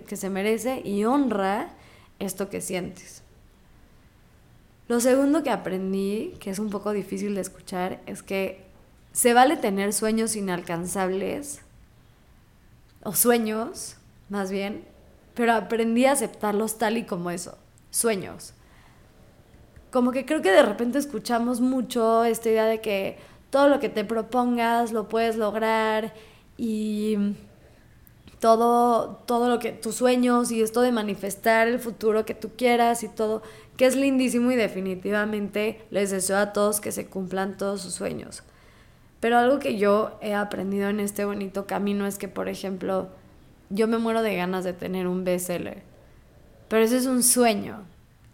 que 0.08 0.18
se 0.18 0.30
merece 0.30 0.82
y 0.84 1.06
honra 1.06 1.70
esto 2.20 2.50
que 2.50 2.62
sientes. 2.62 3.24
Lo 4.88 5.00
segundo 5.00 5.44
que 5.44 5.50
aprendí, 5.50 6.34
que 6.39 6.50
es 6.50 6.60
un 6.60 6.70
poco 6.70 6.94
difícil 6.94 7.36
de 7.36 7.42
escuchar, 7.42 8.01
es 8.06 8.24
que 8.24 8.66
se 9.12 9.34
vale 9.34 9.58
tener 9.58 9.94
sueños 9.94 10.36
inalcanzables, 10.36 11.62
o 13.04 13.13
sueños, 13.13 13.96
más 14.30 14.51
bien, 14.51 14.84
pero 15.34 15.54
aprendí 15.54 16.06
a 16.06 16.13
aceptarlos 16.13 16.77
tal 16.77 16.98
y 16.98 17.04
como 17.04 17.32
eso, 17.32 17.58
sueños. 17.92 18.54
Como 19.92 20.12
que 20.12 20.25
creo 20.25 20.42
que 20.42 20.51
de 20.51 20.63
repente 20.63 20.98
escuchamos 20.98 21.62
mucho 21.62 22.24
esta 22.25 22.50
idea 22.50 22.66
de 22.66 22.82
que 22.82 23.18
todo 23.50 23.70
lo 23.70 23.80
que 23.80 23.89
te 23.89 24.04
propongas 24.04 24.92
lo 24.92 25.08
puedes 25.08 25.38
lograr 25.38 26.13
y 26.58 27.18
todo, 28.39 29.24
todo 29.25 29.50
lo 29.50 29.60
que 29.60 29.72
tus 29.72 29.96
sueños 29.96 30.51
y 30.51 30.62
esto 30.62 30.82
de 30.82 30.92
manifestar 30.92 31.68
el 31.68 31.80
futuro 31.80 32.25
que 32.25 32.36
tú 32.36 32.51
quieras 32.56 33.04
y 33.04 33.10
todo, 33.10 33.42
que 33.77 33.86
es 33.86 33.96
lindísimo 33.96 34.51
y 34.51 34.56
definitivamente 34.56 35.86
les 35.89 36.12
deseo 36.12 36.38
a 36.38 36.54
todos 36.54 36.80
que 36.80 36.92
se 36.92 37.08
cumplan 37.08 37.58
todos 37.58 37.82
sus 37.82 37.94
sueños. 37.94 38.44
Pero 39.20 39.38
algo 39.38 39.60
que 39.60 39.77
yo 39.77 40.18
he 40.22 40.36
aprendido 40.36 40.89
en 40.89 41.00
este 41.00 41.25
bonito 41.25 41.66
camino 41.66 42.06
es 42.06 42.20
que, 42.20 42.27
por 42.27 42.50
ejemplo, 42.50 43.10
yo 43.70 43.88
me 43.88 43.98
muero 43.98 44.22
de 44.22 44.36
ganas 44.36 44.63
de 44.63 44.74
tener 44.74 45.08
un 45.08 45.24
bestseller, 45.24 45.82
pero 46.68 46.84
ese 46.84 46.98
es 46.98 47.08
un 47.08 47.24
sueño. 47.24 47.84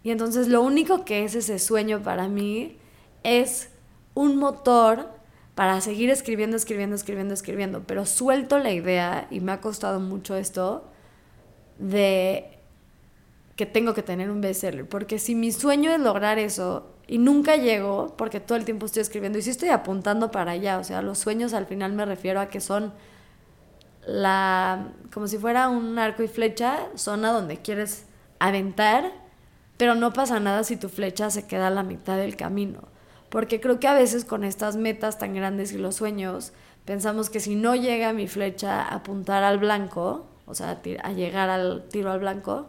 Y 0.02 0.10
entonces 0.10 0.48
lo 0.48 0.60
único 0.60 1.06
que 1.06 1.24
es 1.24 1.34
ese 1.34 1.58
sueño 1.58 2.02
para 2.02 2.28
mí 2.28 2.76
es 3.22 3.70
un 4.14 4.36
motor 4.36 5.10
para 5.54 5.80
seguir 5.80 6.10
escribiendo, 6.10 6.56
escribiendo, 6.56 6.96
escribiendo, 6.96 7.34
escribiendo, 7.34 7.82
pero 7.86 8.06
suelto 8.06 8.58
la 8.58 8.72
idea, 8.72 9.28
y 9.30 9.40
me 9.40 9.52
ha 9.52 9.60
costado 9.60 10.00
mucho 10.00 10.36
esto, 10.36 10.84
de 11.78 12.58
que 13.56 13.66
tengo 13.66 13.94
que 13.94 14.02
tener 14.02 14.30
un 14.30 14.40
bestseller, 14.40 14.88
porque 14.88 15.18
si 15.18 15.34
mi 15.34 15.52
sueño 15.52 15.92
es 15.92 16.00
lograr 16.00 16.38
eso 16.38 16.90
y 17.06 17.18
nunca 17.18 17.56
llego, 17.56 18.14
porque 18.16 18.40
todo 18.40 18.56
el 18.58 18.64
tiempo 18.64 18.86
estoy 18.86 19.02
escribiendo 19.02 19.38
y 19.38 19.42
si 19.42 19.50
estoy 19.50 19.68
apuntando 19.68 20.30
para 20.30 20.52
allá, 20.52 20.78
o 20.78 20.84
sea, 20.84 21.02
los 21.02 21.18
sueños 21.18 21.54
al 21.54 21.66
final 21.66 21.92
me 21.92 22.04
refiero 22.04 22.40
a 22.40 22.48
que 22.48 22.60
son 22.60 22.92
la 24.06 24.88
como 25.12 25.28
si 25.28 25.38
fuera 25.38 25.68
un 25.68 25.98
arco 25.98 26.22
y 26.22 26.28
flecha, 26.28 26.88
zona 26.96 27.32
donde 27.32 27.58
quieres 27.58 28.06
aventar, 28.40 29.12
pero 29.76 29.94
no 29.94 30.12
pasa 30.12 30.40
nada 30.40 30.64
si 30.64 30.76
tu 30.76 30.88
flecha 30.88 31.30
se 31.30 31.46
queda 31.46 31.68
a 31.68 31.70
la 31.70 31.84
mitad 31.84 32.16
del 32.16 32.36
camino 32.36 32.93
porque 33.34 33.60
creo 33.60 33.80
que 33.80 33.88
a 33.88 33.94
veces 33.94 34.24
con 34.24 34.44
estas 34.44 34.76
metas 34.76 35.18
tan 35.18 35.34
grandes 35.34 35.72
y 35.72 35.76
los 35.76 35.96
sueños, 35.96 36.52
pensamos 36.84 37.30
que 37.30 37.40
si 37.40 37.56
no 37.56 37.74
llega 37.74 38.12
mi 38.12 38.28
flecha 38.28 38.80
a 38.80 38.94
apuntar 38.94 39.42
al 39.42 39.58
blanco, 39.58 40.26
o 40.46 40.54
sea, 40.54 40.80
a 41.02 41.12
llegar 41.12 41.50
al 41.50 41.88
tiro 41.88 42.12
al 42.12 42.20
blanco, 42.20 42.66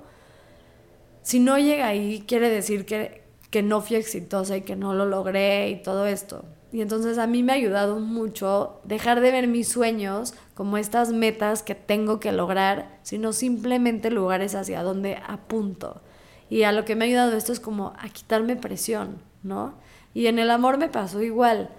si 1.21 1.39
no 1.39 1.59
llega 1.59 1.85
ahí, 1.85 2.23
quiere 2.27 2.49
decir 2.49 2.87
que, 2.87 3.21
que 3.51 3.61
no 3.61 3.79
fui 3.79 3.97
exitosa 3.97 4.57
y 4.57 4.61
que 4.61 4.75
no 4.75 4.95
lo 4.95 5.05
logré 5.05 5.69
y 5.69 5.83
todo 5.83 6.07
esto. 6.07 6.45
Y 6.71 6.81
entonces 6.81 7.19
a 7.19 7.27
mí 7.27 7.43
me 7.43 7.51
ha 7.51 7.57
ayudado 7.57 7.99
mucho 7.99 8.81
dejar 8.85 9.21
de 9.21 9.29
ver 9.29 9.47
mis 9.47 9.67
sueños 9.67 10.33
como 10.55 10.79
estas 10.79 11.11
metas 11.11 11.61
que 11.61 11.75
tengo 11.75 12.19
que 12.19 12.31
lograr, 12.31 12.97
sino 13.03 13.33
simplemente 13.33 14.09
lugares 14.09 14.55
hacia 14.55 14.81
donde 14.81 15.19
apunto. 15.27 16.01
Y 16.49 16.63
a 16.63 16.71
lo 16.71 16.85
que 16.85 16.95
me 16.95 17.05
ha 17.05 17.07
ayudado 17.07 17.37
esto 17.37 17.53
es 17.53 17.59
como 17.59 17.93
a 17.99 18.09
quitarme 18.09 18.55
presión, 18.55 19.21
¿no? 19.43 19.85
Y 20.15 20.27
en 20.27 20.39
el 20.39 20.49
amor 20.49 20.77
me 20.77 20.87
pasó 20.87 21.21
igual. 21.21 21.69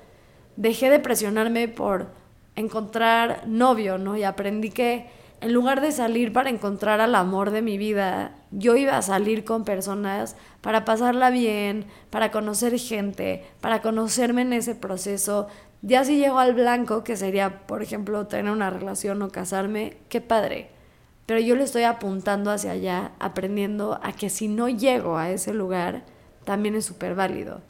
Dejé 0.56 0.90
de 0.90 1.00
presionarme 1.00 1.68
por 1.68 2.08
encontrar 2.54 3.44
novio, 3.46 3.96
¿no? 3.96 4.14
Y 4.16 4.24
aprendí 4.24 4.70
que 4.70 5.06
en 5.40 5.54
lugar 5.54 5.80
de 5.80 5.90
salir 5.90 6.34
para 6.34 6.50
encontrar 6.50 7.00
al 7.00 7.14
amor 7.14 7.50
de 7.50 7.62
mi 7.62 7.78
vida, 7.78 8.32
yo 8.50 8.76
iba 8.76 8.98
a 8.98 9.02
salir 9.02 9.44
con 9.44 9.64
personas 9.64 10.36
para 10.60 10.84
pasarla 10.84 11.30
bien, 11.30 11.86
para 12.10 12.30
conocer 12.30 12.78
gente, 12.78 13.42
para 13.62 13.80
conocerme 13.80 14.42
en 14.42 14.52
ese 14.52 14.74
proceso. 14.74 15.48
Ya 15.80 16.04
si 16.04 16.18
llego 16.18 16.38
al 16.38 16.52
blanco, 16.52 17.04
que 17.04 17.16
sería, 17.16 17.66
por 17.66 17.82
ejemplo, 17.82 18.26
tener 18.26 18.52
una 18.52 18.68
relación 18.68 19.22
o 19.22 19.30
casarme, 19.30 19.96
qué 20.10 20.20
padre. 20.20 20.68
Pero 21.24 21.40
yo 21.40 21.56
le 21.56 21.64
estoy 21.64 21.84
apuntando 21.84 22.50
hacia 22.50 22.72
allá, 22.72 23.12
aprendiendo 23.18 23.98
a 24.02 24.12
que 24.12 24.28
si 24.28 24.46
no 24.46 24.68
llego 24.68 25.16
a 25.16 25.30
ese 25.30 25.54
lugar, 25.54 26.02
también 26.44 26.74
es 26.74 26.84
súper 26.84 27.14
válido. 27.14 27.62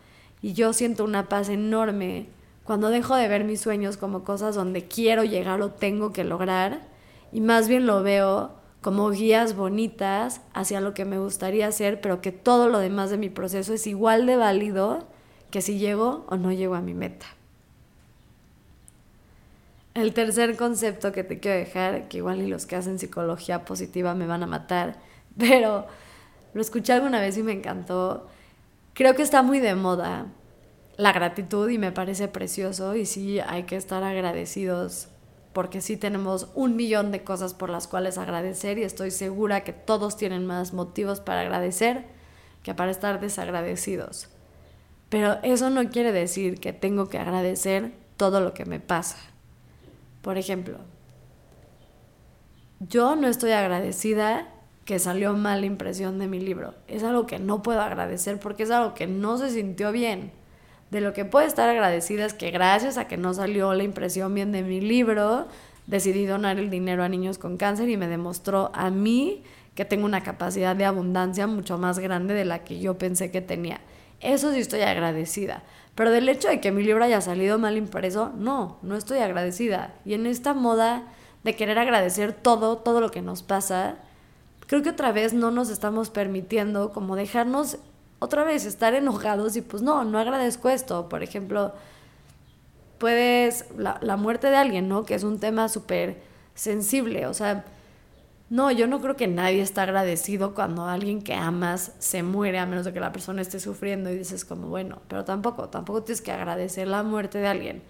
Y 0.47 0.53
yo 0.53 0.73
siento 0.73 1.03
una 1.03 1.29
paz 1.29 1.49
enorme 1.49 2.29
cuando 2.63 2.91
dejo 2.91 3.17
de 3.17 3.27
ver 3.27 3.43
mis 3.43 3.61
sueños 3.61 3.97
como 3.97 4.23
cosas 4.23 4.55
donde 4.55 4.87
quiero 4.87 5.25
llegar 5.25 5.61
o 5.61 5.73
tengo 5.73 6.13
que 6.13 6.23
lograr 6.23 6.87
y 7.33 7.41
más 7.41 7.67
bien 7.67 7.85
lo 7.85 8.05
veo 8.05 8.53
como 8.81 9.11
guías 9.11 9.57
bonitas 9.57 10.41
hacia 10.55 10.81
lo 10.81 10.95
que 10.95 11.05
me 11.05 11.19
gustaría 11.19 11.67
hacer, 11.67 12.01
pero 12.01 12.21
que 12.21 12.31
todo 12.31 12.69
lo 12.69 12.79
demás 12.79 13.11
de 13.11 13.17
mi 13.17 13.29
proceso 13.29 13.75
es 13.75 13.89
igual 13.89 14.25
de 14.27 14.37
válido 14.37 15.09
que 15.51 15.63
si 15.63 15.81
llego 15.81 16.25
o 16.29 16.37
no 16.37 16.53
llego 16.53 16.77
a 16.77 16.81
mi 16.81 16.95
meta. 16.95 17.27
El 19.95 20.15
tercer 20.15 20.57
concepto 20.57 21.11
que 21.11 21.25
te 21.25 21.41
quiero 21.41 21.59
dejar, 21.59 22.07
que 22.07 22.19
igual 22.19 22.41
y 22.41 22.47
los 22.47 22.67
que 22.67 22.77
hacen 22.77 23.01
psicología 23.01 23.65
positiva 23.65 24.15
me 24.15 24.29
van 24.29 24.45
a 24.45 24.47
matar, 24.47 24.95
pero 25.37 25.89
lo 26.55 26.61
escuché 26.61 26.93
alguna 26.93 27.21
vez 27.21 27.37
y 27.37 27.43
me 27.43 27.51
encantó, 27.51 28.29
creo 28.97 29.15
que 29.15 29.23
está 29.23 29.43
muy 29.43 29.61
de 29.61 29.75
moda 29.75 30.27
la 30.97 31.13
gratitud 31.13 31.69
y 31.69 31.77
me 31.77 31.93
parece 31.93 32.29
precioso 32.29 32.97
y 32.97 33.05
sí 33.05 33.39
hay 33.41 33.65
que 33.65 33.77
estar 33.77 34.03
agradecidos 34.03 35.09
porque 35.53 35.83
sí 35.83 35.99
tenemos 35.99 36.49
un 36.55 36.77
millón 36.77 37.13
de 37.13 37.23
cosas 37.23 37.53
por 37.53 37.69
las 37.69 37.87
cuales 37.87 38.17
agradecer 38.17 38.79
y 38.79 38.85
estoy 38.85 39.11
segura 39.11 39.65
que 39.65 39.75
todos 39.75 40.17
tienen 40.17 40.47
más 40.47 40.73
motivos 40.73 41.21
para 41.21 41.43
agradecer 41.43 42.07
que 42.63 42.75
para 42.75 42.91
estar 42.91 43.21
desagradecidos. 43.21 44.29
Pero 45.11 45.39
eso 45.43 45.69
no 45.69 45.89
quiere 45.91 46.13
decir 46.13 46.59
que 46.59 46.73
tengo 46.73 47.09
que 47.09 47.19
agradecer 47.19 47.93
todo 48.17 48.41
lo 48.41 48.55
que 48.55 48.65
me 48.65 48.81
pasa. 48.81 49.19
Por 50.23 50.39
ejemplo, 50.39 50.79
yo 52.81 53.15
no 53.15 53.29
estoy 53.29 53.53
agradecida 53.53 54.49
que 54.87 55.01
salió 55.01 55.35
mal 55.35 55.61
la 55.61 55.67
impresión 55.67 56.19
de 56.19 56.29
mi 56.29 56.41
libro. 56.41 56.75
Es 56.87 57.03
algo 57.03 57.27
que 57.27 57.41
no 57.41 57.63
puedo 57.63 57.83
agradecer 57.83 58.39
porque 58.39 58.63
es 58.63 58.71
algo 58.71 58.95
que 58.95 59.09
no 59.09 59.37
se 59.37 59.51
sintió 59.51 59.91
bien. 59.93 60.31
De 60.91 61.01
lo 61.01 61.13
que 61.13 61.25
puedo 61.25 61.45
estar 61.45 61.69
agradecida 61.69 62.25
es 62.25 62.33
que 62.33 62.53
gracias 62.53 62.97
a 62.97 63.09
que 63.09 63.17
no 63.17 63.35
salió 63.35 63.75
la 63.75 63.83
impresión 63.83 64.33
bien 64.33 64.53
de 64.53 64.63
mi 64.63 64.81
libro, 64.81 65.49
decidí 65.89 66.25
donar 66.25 66.61
el 66.61 66.71
dinero 66.71 67.03
a 67.03 67.09
niños 67.09 67.37
con 67.37 67.57
cáncer 67.57 67.89
y 67.89 67.97
me 67.97 68.07
demostró 68.07 68.71
a 68.75 68.91
mí 68.91 69.43
que 69.75 69.85
tengo 69.85 70.07
una 70.07 70.23
capacidad 70.23 70.77
de 70.77 70.85
abundancia 70.85 71.49
mucho 71.49 71.79
más 71.79 71.99
grande 71.99 72.35
de 72.35 72.45
la 72.45 72.63
que 72.63 72.79
yo 72.79 72.97
pensé 72.97 73.33
que 73.33 73.41
tenía. 73.41 73.81
Eso 74.21 74.53
sí 74.53 74.61
estoy 74.61 74.83
agradecida. 74.83 75.65
Pero 75.97 76.13
del 76.13 76.29
hecho 76.29 76.47
de 76.47 76.61
que 76.61 76.71
mi 76.71 76.85
libro 76.85 77.03
haya 77.03 77.21
salido 77.21 77.59
mal 77.59 77.77
impreso, 77.77 78.33
no, 78.37 78.79
no 78.83 78.95
estoy 78.95 79.19
agradecida. 79.19 79.95
Y 80.05 80.15
en 80.15 80.27
esta 80.27 80.55
moda 80.55 81.03
de 81.43 81.57
querer 81.57 81.81
agradecer 81.81 82.33
todo, 82.33 82.79
todo 82.79 83.01
lo 83.01 83.11
que 83.11 83.21
nos 83.21 83.43
pasa, 83.43 83.97
creo 84.67 84.83
que 84.83 84.91
otra 84.91 85.13
vez 85.13 85.33
no 85.33 85.51
nos 85.51 85.71
estamos 85.71 86.11
permitiendo 86.11 86.93
como 86.93 87.17
dejarnos 87.17 87.79
otra 88.19 88.45
vez 88.45 88.65
estar 88.65 88.95
enojados 88.95 89.57
y 89.57 89.63
pues 89.63 89.83
no, 89.83 90.05
no 90.05 90.19
agradezco 90.19 90.69
esto. 90.69 91.09
Por 91.09 91.23
ejemplo, 91.23 91.73
puedes, 92.99 93.67
la, 93.77 93.99
la 94.01 94.17
muerte 94.17 94.49
de 94.49 94.57
alguien, 94.57 94.89
¿no? 94.89 95.05
Que 95.05 95.15
es 95.15 95.23
un 95.23 95.39
tema 95.39 95.69
súper 95.69 96.23
sensible, 96.55 97.27
o 97.27 97.35
sea, 97.35 97.65
no, 98.49 98.71
yo 98.71 98.87
no 98.87 99.01
creo 99.01 99.17
que 99.17 99.27
nadie 99.27 99.61
está 99.61 99.83
agradecido 99.83 100.55
cuando 100.55 100.87
alguien 100.87 101.21
que 101.21 101.35
amas 101.35 101.93
se 101.99 102.23
muere, 102.23 102.59
a 102.61 102.67
menos 102.67 102.85
de 102.85 102.93
que 102.93 103.01
la 103.01 103.11
persona 103.11 103.43
esté 103.43 103.59
sufriendo 103.59 104.09
y 104.11 104.19
dices 104.19 104.45
como, 104.45 104.69
bueno, 104.69 105.01
pero 105.09 105.25
tampoco, 105.25 105.69
tampoco 105.69 106.05
tienes 106.05 106.23
que 106.23 106.31
agradecer 106.31 106.87
la 106.87 107.03
muerte 107.03 107.39
de 107.39 107.49
alguien. 107.49 107.83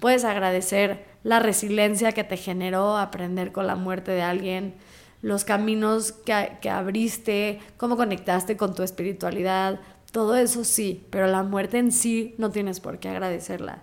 Puedes 0.00 0.24
agradecer 0.24 1.04
la 1.22 1.38
resiliencia 1.38 2.10
que 2.10 2.24
te 2.24 2.36
generó 2.36 2.96
aprender 2.96 3.52
con 3.52 3.68
la 3.68 3.76
muerte 3.76 4.10
de 4.10 4.22
alguien, 4.22 4.74
los 5.22 5.44
caminos 5.44 6.12
que, 6.12 6.70
abriste, 6.70 7.60
cómo 7.76 7.96
conectaste 7.96 8.56
con 8.56 8.74
tu 8.74 8.82
espiritualidad, 8.82 9.80
todo 10.12 10.36
eso 10.36 10.64
sí, 10.64 11.06
pero 11.10 11.26
la 11.26 11.42
muerte 11.42 11.78
en 11.78 11.92
sí 11.92 12.34
no 12.38 12.50
tienes 12.50 12.80
por 12.80 12.98
qué 12.98 13.08
agradecerla. 13.08 13.82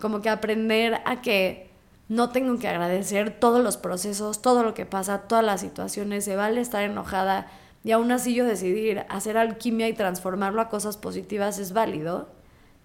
Como 0.00 0.22
que 0.22 0.28
aprender 0.28 1.00
a 1.04 1.20
que 1.20 1.68
no 2.08 2.30
tengo 2.30 2.58
que 2.58 2.68
agradecer 2.68 3.38
todos 3.38 3.62
los 3.62 3.76
procesos, 3.76 4.40
todo 4.40 4.62
lo 4.62 4.74
que 4.74 4.86
pasa, 4.86 5.22
todas 5.22 5.44
las 5.44 5.60
situaciones, 5.60 6.24
se 6.24 6.36
vale 6.36 6.60
estar 6.60 6.82
enojada 6.82 7.48
y 7.84 7.92
aún 7.92 8.10
así 8.10 8.34
yo 8.34 8.44
decidir 8.44 9.04
hacer 9.08 9.36
alquimia 9.36 9.88
y 9.88 9.92
transformarlo 9.92 10.60
a 10.60 10.68
cosas 10.68 10.96
positivas 10.96 11.58
es 11.58 11.72
válido, 11.72 12.28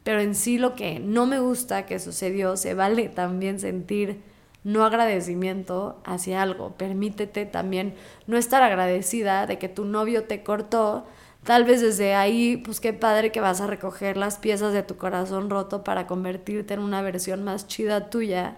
pero 0.03 0.19
en 0.19 0.35
sí 0.35 0.57
lo 0.57 0.75
que 0.75 0.99
no 0.99 1.25
me 1.25 1.39
gusta 1.39 1.85
que 1.85 1.99
sucedió, 1.99 2.57
se 2.57 2.73
vale 2.73 3.09
también 3.09 3.59
sentir 3.59 4.21
no 4.63 4.85
agradecimiento 4.85 6.01
hacia 6.05 6.41
algo. 6.41 6.71
Permítete 6.77 7.45
también 7.45 7.95
no 8.27 8.37
estar 8.37 8.63
agradecida 8.63 9.45
de 9.45 9.59
que 9.59 9.69
tu 9.69 9.85
novio 9.85 10.23
te 10.23 10.43
cortó. 10.43 11.05
Tal 11.43 11.65
vez 11.65 11.81
desde 11.81 12.15
ahí, 12.15 12.57
pues 12.57 12.79
qué 12.79 12.93
padre 12.93 13.31
que 13.31 13.41
vas 13.41 13.59
a 13.59 13.67
recoger 13.67 14.15
las 14.15 14.37
piezas 14.37 14.71
de 14.71 14.83
tu 14.83 14.97
corazón 14.97 15.49
roto 15.49 15.83
para 15.83 16.07
convertirte 16.07 16.73
en 16.73 16.79
una 16.79 17.01
versión 17.01 17.43
más 17.43 17.67
chida 17.67 18.09
tuya. 18.09 18.57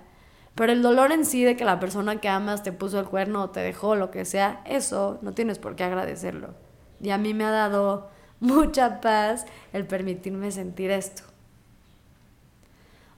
Pero 0.53 0.71
el 0.71 0.81
dolor 0.81 1.11
en 1.11 1.25
sí 1.25 1.43
de 1.43 1.57
que 1.57 1.65
la 1.65 1.79
persona 1.79 2.21
que 2.21 2.29
amas 2.29 2.63
te 2.63 2.71
puso 2.71 2.99
el 2.99 3.07
cuerno 3.07 3.43
o 3.43 3.49
te 3.49 3.59
dejó, 3.59 3.95
lo 3.95 4.11
que 4.11 4.23
sea, 4.23 4.61
eso 4.65 5.17
no 5.21 5.33
tienes 5.33 5.59
por 5.59 5.75
qué 5.75 5.83
agradecerlo. 5.83 6.53
Y 7.01 7.09
a 7.09 7.17
mí 7.17 7.33
me 7.33 7.43
ha 7.43 7.51
dado 7.51 8.09
mucha 8.39 9.01
paz 9.01 9.45
el 9.73 9.85
permitirme 9.85 10.51
sentir 10.51 10.91
esto. 10.91 11.23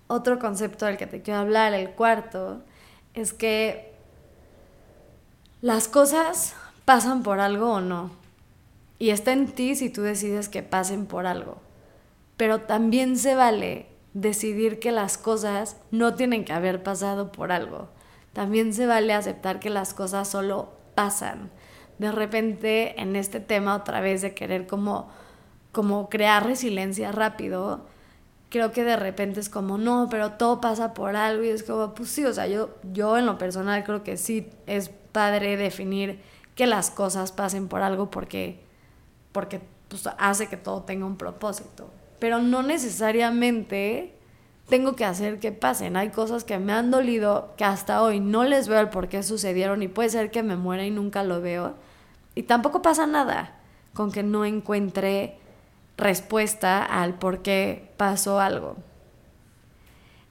Otro 0.07 0.39
concepto 0.39 0.85
del 0.85 0.97
que 0.97 1.05
te 1.05 1.21
quiero 1.21 1.41
hablar, 1.41 1.73
el 1.73 1.91
cuarto, 1.91 2.61
es 3.21 3.33
que 3.33 3.93
las 5.61 5.87
cosas 5.87 6.55
pasan 6.85 7.23
por 7.23 7.39
algo 7.39 7.73
o 7.73 7.81
no. 7.81 8.11
Y 8.99 9.09
está 9.09 9.31
en 9.33 9.47
ti 9.47 9.75
si 9.75 9.89
tú 9.89 10.03
decides 10.03 10.49
que 10.49 10.61
pasen 10.61 11.07
por 11.07 11.25
algo. 11.25 11.57
Pero 12.37 12.61
también 12.61 13.17
se 13.17 13.33
vale 13.33 13.87
decidir 14.13 14.79
que 14.79 14.91
las 14.91 15.17
cosas 15.17 15.77
no 15.89 16.13
tienen 16.13 16.45
que 16.45 16.53
haber 16.53 16.83
pasado 16.83 17.31
por 17.31 17.51
algo. 17.51 17.89
También 18.33 18.71
se 18.73 18.85
vale 18.85 19.13
aceptar 19.13 19.59
que 19.59 19.71
las 19.71 19.95
cosas 19.95 20.27
solo 20.27 20.73
pasan. 20.93 21.49
De 21.97 22.11
repente 22.11 23.01
en 23.01 23.15
este 23.15 23.39
tema 23.39 23.75
otra 23.75 23.99
vez 23.99 24.21
de 24.21 24.35
querer 24.35 24.67
como, 24.67 25.09
como 25.71 26.07
crear 26.09 26.45
resiliencia 26.45 27.11
rápido, 27.11 27.87
creo 28.57 28.71
que 28.71 28.83
de 28.83 28.95
repente 28.95 29.39
es 29.39 29.49
como, 29.49 29.77
no, 29.77 30.07
pero 30.09 30.31
todo 30.31 30.59
pasa 30.59 30.95
por 30.95 31.15
algo 31.15 31.43
y 31.43 31.49
es 31.49 31.61
como, 31.61 31.93
pues 31.93 32.09
sí, 32.09 32.25
o 32.25 32.33
sea, 32.33 32.47
yo, 32.47 32.71
yo 32.91 33.15
en 33.15 33.27
lo 33.27 33.37
personal 33.37 33.83
creo 33.83 34.03
que 34.03 34.17
sí 34.17 34.49
es 34.65 34.89
padre 35.11 35.57
definir 35.57 36.19
que 36.55 36.65
las 36.65 36.89
cosas 36.89 37.31
pasen 37.31 37.67
por 37.67 37.83
algo 37.83 38.09
porque, 38.09 38.59
porque 39.31 39.61
pues, 39.89 40.09
hace 40.17 40.47
que 40.47 40.57
todo 40.57 40.81
tenga 40.81 41.05
un 41.05 41.17
propósito. 41.17 41.91
Pero 42.17 42.39
no 42.39 42.63
necesariamente 42.63 44.15
tengo 44.67 44.95
que 44.95 45.05
hacer 45.05 45.39
que 45.39 45.51
pasen. 45.51 45.95
Hay 45.95 46.09
cosas 46.09 46.43
que 46.43 46.57
me 46.57 46.73
han 46.73 46.89
dolido 46.89 47.53
que 47.57 47.63
hasta 47.63 48.01
hoy 48.01 48.19
no 48.19 48.43
les 48.43 48.67
veo 48.67 48.79
el 48.79 48.89
por 48.89 49.07
qué 49.07 49.21
sucedieron 49.21 49.83
y 49.83 49.87
puede 49.87 50.09
ser 50.09 50.31
que 50.31 50.41
me 50.41 50.55
muera 50.55 50.83
y 50.83 50.89
nunca 50.89 51.23
lo 51.23 51.41
veo. 51.41 51.75
Y 52.33 52.43
tampoco 52.43 52.81
pasa 52.81 53.05
nada 53.05 53.59
con 53.93 54.11
que 54.11 54.23
no 54.23 54.45
encuentre 54.45 55.37
respuesta 55.97 56.83
al 56.83 57.15
por 57.15 57.41
qué 57.41 57.91
pasó 57.97 58.39
algo. 58.39 58.77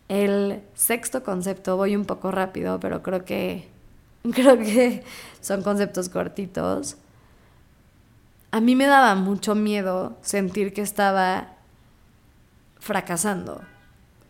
El 0.08 0.62
sexto 0.74 1.24
concepto, 1.24 1.76
voy 1.76 1.96
un 1.96 2.04
poco 2.04 2.30
rápido, 2.30 2.78
pero 2.78 3.02
creo 3.02 3.24
que, 3.24 3.68
creo 4.32 4.58
que 4.58 5.02
son 5.40 5.62
conceptos 5.62 6.08
cortitos. 6.08 6.96
A 8.52 8.60
mí 8.60 8.76
me 8.76 8.86
daba 8.86 9.16
mucho 9.16 9.54
miedo 9.54 10.16
sentir 10.22 10.72
que 10.72 10.82
estaba 10.82 11.48
fracasando. 12.78 13.62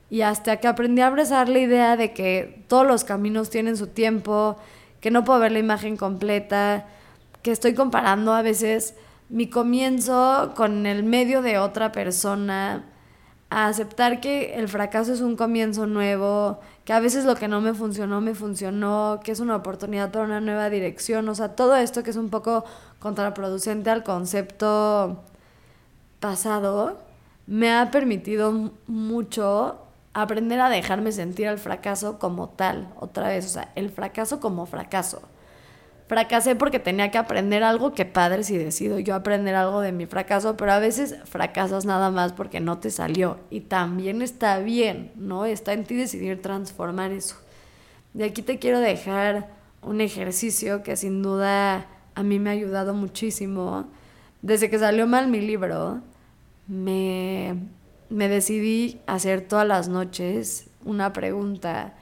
Y 0.09 0.23
hasta 0.23 0.59
que 0.59 0.69
aprendí 0.69 1.03
a 1.03 1.09
abrazar 1.09 1.49
la 1.49 1.59
idea 1.59 1.97
de 1.97 2.13
que 2.13 2.65
todos 2.69 2.87
los 2.87 3.05
caminos 3.05 3.51
tienen 3.51 3.77
su 3.77 3.89
tiempo, 3.89 4.57
que 5.01 5.11
no 5.11 5.25
puedo 5.25 5.41
ver 5.41 5.53
la 5.53 5.59
imagen 5.59 5.97
completa, 5.97 6.87
que 7.43 7.51
estoy 7.51 7.75
comparando 7.75 8.33
a 8.33 8.43
veces 8.43 8.95
mi 9.29 9.49
comienzo 9.49 10.53
con 10.55 10.87
el 10.87 11.03
medio 11.03 11.43
de 11.43 11.59
otra 11.59 11.93
persona, 11.93 12.85
a 13.51 13.69
aceptar 13.69 14.21
que 14.21 14.55
el 14.55 14.69
fracaso 14.69 15.13
es 15.13 15.21
un 15.21 15.37
comienzo 15.37 15.87
nuevo, 15.87 16.61
que 16.85 16.93
a 16.93 17.01
veces 17.01 17.25
lo 17.25 17.37
que 17.37 17.49
no 17.49 17.61
me 17.61 17.75
funcionó 17.75 18.21
me 18.21 18.35
funcionó, 18.35 19.21
que 19.23 19.33
es 19.33 19.41
una 19.41 19.57
oportunidad 19.57 20.11
para 20.11 20.25
una 20.25 20.41
nueva 20.41 20.69
dirección, 20.71 21.29
o 21.29 21.35
sea, 21.35 21.55
todo 21.55 21.77
esto 21.77 22.03
que 22.03 22.11
es 22.11 22.17
un 22.17 22.29
poco 22.29 22.65
contraproducente 22.99 23.91
al 23.91 24.03
concepto 24.03 25.23
pasado, 26.21 26.99
me 27.47 27.73
ha 27.73 27.91
permitido 27.93 28.73
mucho 28.89 29.79
aprender 30.13 30.61
a 30.61 30.69
dejarme 30.69 31.13
sentir 31.13 31.47
el 31.47 31.59
fracaso 31.59 32.19
como 32.19 32.49
tal, 32.49 32.89
otra 32.99 33.29
vez, 33.29 33.47
o 33.47 33.49
sea, 33.49 33.71
el 33.77 33.91
fracaso 33.91 34.41
como 34.41 34.67
fracaso 34.67 35.23
fracasé 36.07 36.55
porque 36.55 36.79
tenía 36.79 37.11
que 37.11 37.19
aprender 37.19 37.63
algo, 37.63 37.93
que 37.93 38.05
padre 38.05 38.45
si 38.45 38.57
decido 38.57 38.99
yo 38.99 39.15
aprender 39.15 39.55
algo 39.55 39.81
de 39.81 39.93
mi 39.93 40.07
fracaso, 40.07 40.57
pero 40.57 40.73
a 40.73 40.79
veces 40.79 41.17
fracasas 41.25 41.85
nada 41.85 42.11
más 42.11 42.33
porque 42.33 42.61
no 42.61 42.79
te 42.79 42.91
salió 42.91 43.39
y 43.51 43.61
también 43.61 44.23
está 44.23 44.59
bien, 44.61 45.13
¿no? 45.17 45.47
Está 45.47 45.73
en 45.73 45.85
ti 45.85 45.97
decidir 45.97 46.41
transformar 46.41 47.11
eso. 47.13 47.37
De 48.15 48.25
aquí 48.25 48.43
te 48.43 48.59
quiero 48.59 48.81
dejar 48.81 49.49
un 49.83 50.01
ejercicio 50.01 50.83
que 50.83 50.97
sin 50.97 51.23
duda 51.23 51.87
a 52.15 52.23
mí 52.23 52.39
me 52.39 52.51
ha 52.51 52.55
ayudado 52.55 52.95
muchísimo. 52.95 53.87
Desde 54.43 54.71
que 54.71 54.79
salió 54.79 55.07
mal 55.07 55.29
mi 55.29 55.41
libro, 55.41 56.01
me, 56.67 57.57
me 58.09 58.29
decidí 58.29 59.01
hacer 59.07 59.43
todas 59.43 59.67
las 59.67 59.89
noches 59.89 60.69
una 60.85 61.13
pregunta 61.13 61.95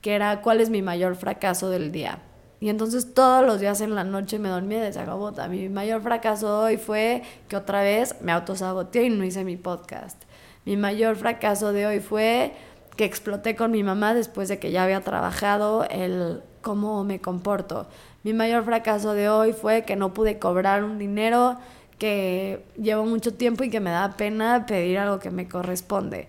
que 0.00 0.14
era 0.14 0.40
¿cuál 0.40 0.60
es 0.60 0.70
mi 0.70 0.82
mayor 0.82 1.16
fracaso 1.16 1.68
del 1.68 1.90
día? 1.90 2.20
Y 2.64 2.70
entonces 2.70 3.12
todos 3.12 3.44
los 3.44 3.60
días 3.60 3.82
en 3.82 3.94
la 3.94 4.04
noche 4.04 4.38
me 4.38 4.48
dormía 4.48 4.82
de 4.82 4.90
sagabota. 4.90 5.48
Mi 5.48 5.68
mayor 5.68 6.00
fracaso 6.00 6.60
hoy 6.60 6.78
fue 6.78 7.22
que 7.46 7.56
otra 7.56 7.82
vez 7.82 8.16
me 8.22 8.32
autosaboteé 8.32 9.04
y 9.04 9.10
no 9.10 9.22
hice 9.22 9.44
mi 9.44 9.58
podcast. 9.58 10.22
Mi 10.64 10.78
mayor 10.78 11.16
fracaso 11.16 11.74
de 11.74 11.86
hoy 11.86 12.00
fue 12.00 12.54
que 12.96 13.04
exploté 13.04 13.54
con 13.54 13.70
mi 13.70 13.82
mamá 13.82 14.14
después 14.14 14.48
de 14.48 14.58
que 14.58 14.70
ya 14.70 14.82
había 14.82 15.02
trabajado 15.02 15.86
el 15.90 16.40
cómo 16.62 17.04
me 17.04 17.20
comporto. 17.20 17.86
Mi 18.22 18.32
mayor 18.32 18.64
fracaso 18.64 19.12
de 19.12 19.28
hoy 19.28 19.52
fue 19.52 19.82
que 19.82 19.94
no 19.94 20.14
pude 20.14 20.38
cobrar 20.38 20.84
un 20.84 20.98
dinero 20.98 21.58
que 21.98 22.64
llevo 22.80 23.04
mucho 23.04 23.34
tiempo 23.34 23.62
y 23.64 23.68
que 23.68 23.80
me 23.80 23.90
da 23.90 24.16
pena 24.16 24.64
pedir 24.64 25.00
algo 25.00 25.18
que 25.18 25.30
me 25.30 25.46
corresponde. 25.48 26.28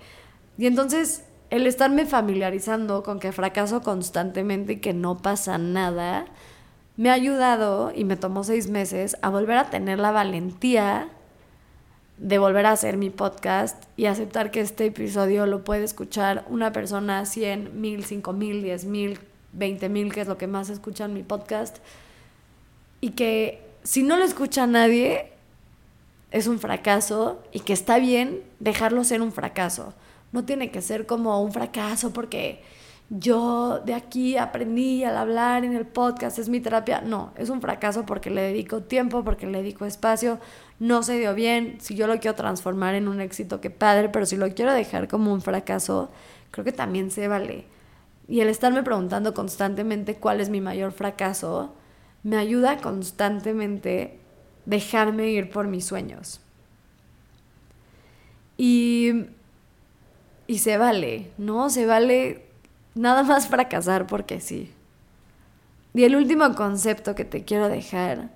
Y 0.58 0.66
entonces 0.66 1.24
el 1.56 1.68
estarme 1.68 2.06
familiarizando 2.06 3.02
con 3.02 3.18
que 3.18 3.32
fracaso 3.32 3.82
constantemente 3.82 4.74
y 4.74 4.80
que 4.80 4.94
no 4.94 5.20
pasa 5.20 5.58
nada, 5.58 6.26
me 6.98 7.10
ha 7.10 7.14
ayudado, 7.14 7.94
y 7.96 8.04
me 8.04 8.18
tomó 8.18 8.44
seis 8.44 8.70
meses, 8.70 9.16
a 9.22 9.30
volver 9.30 9.58
a 9.58 9.70
tener 9.70 10.00
la 10.00 10.12
valentía 10.12 11.08
de 12.18 12.40
volver 12.40 12.66
a 12.66 12.72
hacer 12.72 12.98
mi 12.98 13.10
podcast 13.10 13.86
y 13.96 14.08
aceptar 14.08 14.52
que 14.52 14.60
este 14.60 14.86
episodio 14.86 15.46
lo 15.46 15.64
puede 15.64 15.86
escuchar 15.86 16.46
una 16.50 16.74
persona, 16.74 17.26
100, 17.26 17.80
mil, 17.80 18.04
cinco 18.04 18.34
mil, 18.34 18.62
diez 18.62 18.84
mil, 18.84 19.18
veinte 19.54 19.88
mil, 19.88 20.14
que 20.14 20.22
es 20.22 20.28
lo 20.28 20.38
que 20.38 20.48
más 20.48 20.70
escuchan 20.70 21.14
mi 21.14 21.24
podcast, 21.24 21.78
y 23.00 23.12
que 23.12 23.62
si 23.84 24.04
no 24.04 24.18
lo 24.18 24.26
escucha 24.26 24.68
nadie, 24.68 25.32
es 26.32 26.48
un 26.48 26.60
fracaso 26.60 27.42
y 27.54 27.62
que 27.62 27.72
está 27.72 27.98
bien 27.98 28.44
dejarlo 28.60 29.06
ser 29.06 29.22
un 29.22 29.32
fracaso 29.32 29.94
no 30.36 30.46
tiene 30.46 30.70
que 30.70 30.82
ser 30.82 31.06
como 31.06 31.42
un 31.42 31.52
fracaso 31.52 32.12
porque 32.12 32.62
yo 33.10 33.80
de 33.86 33.94
aquí 33.94 34.36
aprendí 34.36 35.04
al 35.04 35.16
hablar 35.16 35.64
en 35.64 35.76
el 35.76 35.86
podcast, 35.86 36.40
es 36.40 36.50
mi 36.50 36.60
terapia. 36.60 37.02
No, 37.02 37.32
es 37.38 37.50
un 37.50 37.62
fracaso 37.62 38.06
porque 38.06 38.30
le 38.30 38.42
dedico 38.42 38.82
tiempo, 38.82 39.24
porque 39.24 39.48
le 39.48 39.60
dedico 39.60 39.86
espacio, 39.86 40.40
no 40.80 41.04
se 41.04 41.18
dio 41.18 41.34
bien. 41.34 41.78
Si 41.80 41.96
yo 41.96 42.06
lo 42.08 42.20
quiero 42.20 42.36
transformar 42.36 42.96
en 42.96 43.08
un 43.08 43.22
éxito, 43.22 43.62
qué 43.62 43.70
padre, 43.70 44.10
pero 44.10 44.26
si 44.26 44.38
lo 44.38 44.54
quiero 44.54 44.74
dejar 44.74 45.08
como 45.08 45.32
un 45.32 45.42
fracaso, 45.42 46.10
creo 46.52 46.66
que 46.66 46.74
también 46.74 47.12
se 47.12 47.28
vale. 47.28 47.66
Y 48.28 48.42
el 48.42 48.50
estarme 48.50 48.84
preguntando 48.84 49.34
constantemente 49.34 50.16
cuál 50.16 50.42
es 50.42 50.50
mi 50.50 50.60
mayor 50.60 50.92
fracaso, 50.92 51.74
me 52.24 52.38
ayuda 52.38 52.78
constantemente 52.82 54.20
dejarme 54.66 55.30
ir 55.30 55.50
por 55.50 55.68
mis 55.68 55.86
sueños. 55.86 56.42
Y 58.58 59.28
y 60.48 60.60
se 60.60 60.78
vale, 60.78 61.32
¿no? 61.38 61.70
Se 61.70 61.86
vale 61.86 62.46
nada 62.94 63.24
más 63.24 63.48
fracasar 63.48 64.08
porque 64.08 64.40
sí. 64.40 64.72
Y 65.94 66.04
el 66.04 66.16
último 66.16 66.56
concepto 66.56 67.16
que 67.16 67.26
te 67.26 67.44
quiero 67.44 67.70
dejar, 67.70 68.30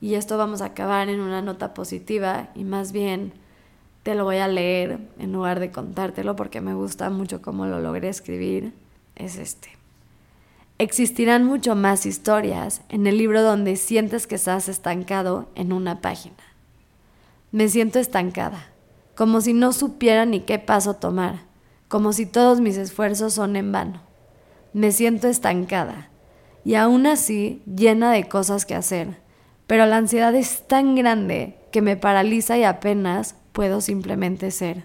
y 0.00 0.14
esto 0.14 0.38
vamos 0.38 0.62
a 0.62 0.66
acabar 0.66 1.08
en 1.08 1.20
una 1.20 1.42
nota 1.42 1.74
positiva, 1.74 2.48
y 2.54 2.64
más 2.64 2.92
bien 2.92 3.32
te 4.02 4.14
lo 4.14 4.24
voy 4.24 4.36
a 4.36 4.48
leer 4.48 4.98
en 5.18 5.32
lugar 5.32 5.60
de 5.60 5.70
contártelo 5.70 6.36
porque 6.36 6.60
me 6.60 6.74
gusta 6.74 7.10
mucho 7.10 7.42
cómo 7.42 7.66
lo 7.66 7.80
logré 7.80 8.08
escribir, 8.08 8.72
es 9.16 9.36
este. 9.36 9.68
Existirán 10.78 11.44
mucho 11.44 11.74
más 11.74 12.06
historias 12.06 12.80
en 12.88 13.06
el 13.06 13.18
libro 13.18 13.42
donde 13.42 13.76
sientes 13.76 14.26
que 14.26 14.36
estás 14.36 14.68
estancado 14.68 15.48
en 15.54 15.74
una 15.74 16.00
página. 16.00 16.36
Me 17.52 17.68
siento 17.68 17.98
estancada, 17.98 18.68
como 19.14 19.42
si 19.42 19.52
no 19.52 19.74
supiera 19.74 20.24
ni 20.24 20.40
qué 20.40 20.58
paso 20.58 20.94
tomar 20.94 21.49
como 21.90 22.12
si 22.12 22.24
todos 22.24 22.60
mis 22.60 22.76
esfuerzos 22.76 23.34
son 23.34 23.56
en 23.56 23.72
vano. 23.72 24.00
Me 24.72 24.92
siento 24.92 25.26
estancada 25.26 26.08
y 26.64 26.76
aún 26.76 27.04
así 27.04 27.62
llena 27.66 28.12
de 28.12 28.28
cosas 28.28 28.64
que 28.64 28.76
hacer, 28.76 29.18
pero 29.66 29.86
la 29.86 29.96
ansiedad 29.96 30.32
es 30.36 30.68
tan 30.68 30.94
grande 30.94 31.56
que 31.72 31.82
me 31.82 31.96
paraliza 31.96 32.56
y 32.56 32.62
apenas 32.62 33.34
puedo 33.50 33.80
simplemente 33.80 34.52
ser. 34.52 34.84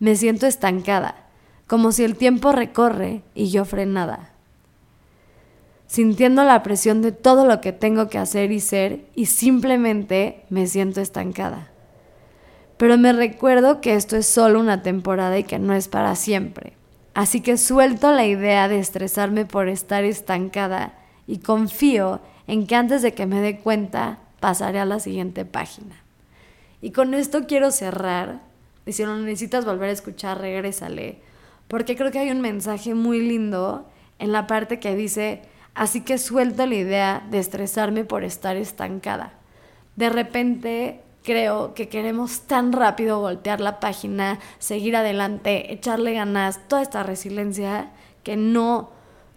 Me 0.00 0.16
siento 0.16 0.48
estancada, 0.48 1.28
como 1.68 1.92
si 1.92 2.02
el 2.02 2.16
tiempo 2.16 2.50
recorre 2.50 3.22
y 3.36 3.50
yo 3.50 3.64
frenada. 3.64 4.32
sintiendo 5.86 6.42
la 6.42 6.64
presión 6.64 7.00
de 7.00 7.12
todo 7.12 7.46
lo 7.46 7.60
que 7.60 7.72
tengo 7.72 8.08
que 8.08 8.18
hacer 8.18 8.50
y 8.50 8.58
ser 8.58 9.06
y 9.14 9.26
simplemente 9.26 10.44
me 10.50 10.66
siento 10.66 11.00
estancada. 11.00 11.70
Pero 12.78 12.96
me 12.96 13.12
recuerdo 13.12 13.80
que 13.80 13.94
esto 13.94 14.16
es 14.16 14.26
solo 14.26 14.60
una 14.60 14.82
temporada 14.82 15.36
y 15.38 15.44
que 15.44 15.58
no 15.58 15.74
es 15.74 15.88
para 15.88 16.14
siempre. 16.14 16.74
Así 17.12 17.40
que 17.40 17.58
suelto 17.58 18.12
la 18.12 18.24
idea 18.24 18.68
de 18.68 18.78
estresarme 18.78 19.44
por 19.44 19.68
estar 19.68 20.04
estancada 20.04 20.94
y 21.26 21.38
confío 21.38 22.20
en 22.46 22.68
que 22.68 22.76
antes 22.76 23.02
de 23.02 23.12
que 23.14 23.26
me 23.26 23.40
dé 23.40 23.58
cuenta 23.58 24.20
pasaré 24.38 24.78
a 24.78 24.84
la 24.84 25.00
siguiente 25.00 25.44
página. 25.44 25.96
Y 26.80 26.92
con 26.92 27.14
esto 27.14 27.46
quiero 27.48 27.72
cerrar. 27.72 28.40
Y 28.86 28.92
si 28.92 29.02
no 29.02 29.18
necesitas 29.18 29.64
volver 29.64 29.90
a 29.90 29.92
escuchar, 29.92 30.40
regrésale. 30.40 31.18
Porque 31.66 31.96
creo 31.96 32.12
que 32.12 32.20
hay 32.20 32.30
un 32.30 32.40
mensaje 32.40 32.94
muy 32.94 33.20
lindo 33.20 33.88
en 34.20 34.30
la 34.30 34.46
parte 34.46 34.78
que 34.78 34.94
dice, 34.94 35.42
así 35.74 36.02
que 36.02 36.16
suelto 36.16 36.64
la 36.66 36.74
idea 36.76 37.26
de 37.28 37.40
estresarme 37.40 38.04
por 38.04 38.22
estar 38.22 38.56
estancada. 38.56 39.32
De 39.96 40.08
repente 40.08 41.00
creo 41.22 41.74
que 41.74 41.88
queremos 41.88 42.42
tan 42.42 42.72
rápido 42.72 43.20
voltear 43.20 43.60
la 43.60 43.80
página, 43.80 44.38
seguir 44.58 44.96
adelante, 44.96 45.72
echarle 45.72 46.14
ganas, 46.14 46.66
toda 46.68 46.82
esta 46.82 47.02
resiliencia 47.02 47.90
que 48.22 48.36
no 48.36 48.90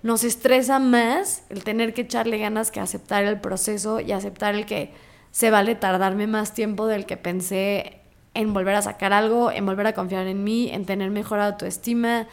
nos 0.03 0.23
estresa 0.23 0.79
más 0.79 1.43
el 1.49 1.63
tener 1.63 1.93
que 1.93 2.01
echarle 2.01 2.37
ganas 2.37 2.71
que 2.71 2.79
aceptar 2.79 3.23
el 3.23 3.39
proceso 3.39 3.99
y 3.99 4.11
aceptar 4.11 4.55
el 4.55 4.65
que 4.65 4.93
se 5.31 5.51
vale 5.51 5.75
tardarme 5.75 6.27
más 6.27 6.53
tiempo 6.53 6.87
del 6.87 7.05
que 7.05 7.17
pensé 7.17 8.01
en 8.33 8.53
volver 8.53 8.75
a 8.75 8.81
sacar 8.81 9.13
algo, 9.13 9.51
en 9.51 9.65
volver 9.65 9.87
a 9.87 9.93
confiar 9.93 10.27
en 10.27 10.43
mí, 10.43 10.69
en 10.71 10.85
tener 10.85 11.09
mejor 11.09 11.39
autoestima. 11.39 12.27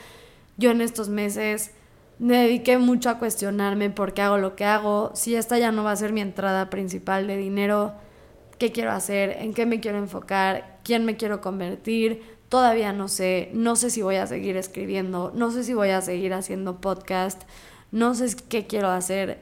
Yo 0.57 0.71
en 0.71 0.81
estos 0.81 1.09
meses 1.09 1.73
me 2.19 2.37
dediqué 2.39 2.79
mucho 2.79 3.11
a 3.11 3.19
cuestionarme 3.19 3.91
por 3.91 4.15
qué 4.15 4.23
hago 4.23 4.39
lo 4.39 4.57
que 4.57 4.65
hago, 4.65 5.13
si 5.15 5.37
esta 5.37 5.59
ya 5.59 5.71
no 5.71 5.85
va 5.85 5.93
a 5.93 5.97
ser 5.97 6.13
mi 6.13 6.21
entrada 6.21 6.71
principal 6.71 7.27
de 7.27 7.37
dinero, 7.37 7.95
qué 8.59 8.73
quiero 8.73 8.93
hacer, 8.93 9.37
en 9.41 9.55
qué 9.55 9.67
me 9.67 9.81
quiero 9.81 9.99
enfocar, 9.99 10.79
quién 10.85 11.05
me 11.05 11.17
quiero 11.17 11.41
convertir, 11.41 12.23
todavía 12.49 12.93
no 12.93 13.09
sé, 13.09 13.51
no 13.53 13.77
sé 13.77 13.91
si 13.91 14.03
voy 14.03 14.17
a 14.17 14.27
seguir 14.27 14.57
escribiendo, 14.57 15.33
no 15.35 15.51
sé 15.51 15.65
si 15.65 15.75
voy 15.75 15.91
a 15.91 16.01
seguir 16.01 16.35
haciendo 16.35 16.81
podcast, 16.81 17.43
no 17.93 18.15
sé 18.15 18.35
qué 18.49 18.67
quiero 18.67 18.89
hacer, 18.89 19.39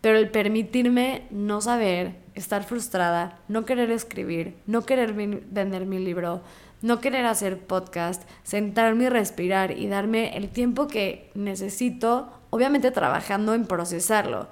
pero 0.00 0.18
el 0.18 0.30
permitirme 0.30 1.26
no 1.30 1.60
saber, 1.60 2.16
estar 2.34 2.64
frustrada, 2.64 3.40
no 3.48 3.64
querer 3.64 3.90
escribir, 3.90 4.56
no 4.66 4.82
querer 4.82 5.12
vender 5.12 5.86
mi 5.86 5.98
libro, 5.98 6.42
no 6.82 7.00
querer 7.00 7.26
hacer 7.26 7.58
podcast, 7.58 8.22
sentarme 8.44 9.04
y 9.04 9.08
respirar 9.08 9.72
y 9.72 9.88
darme 9.88 10.36
el 10.36 10.48
tiempo 10.48 10.86
que 10.86 11.30
necesito, 11.34 12.30
obviamente 12.50 12.92
trabajando 12.92 13.54
en 13.54 13.66
procesarlo, 13.66 14.48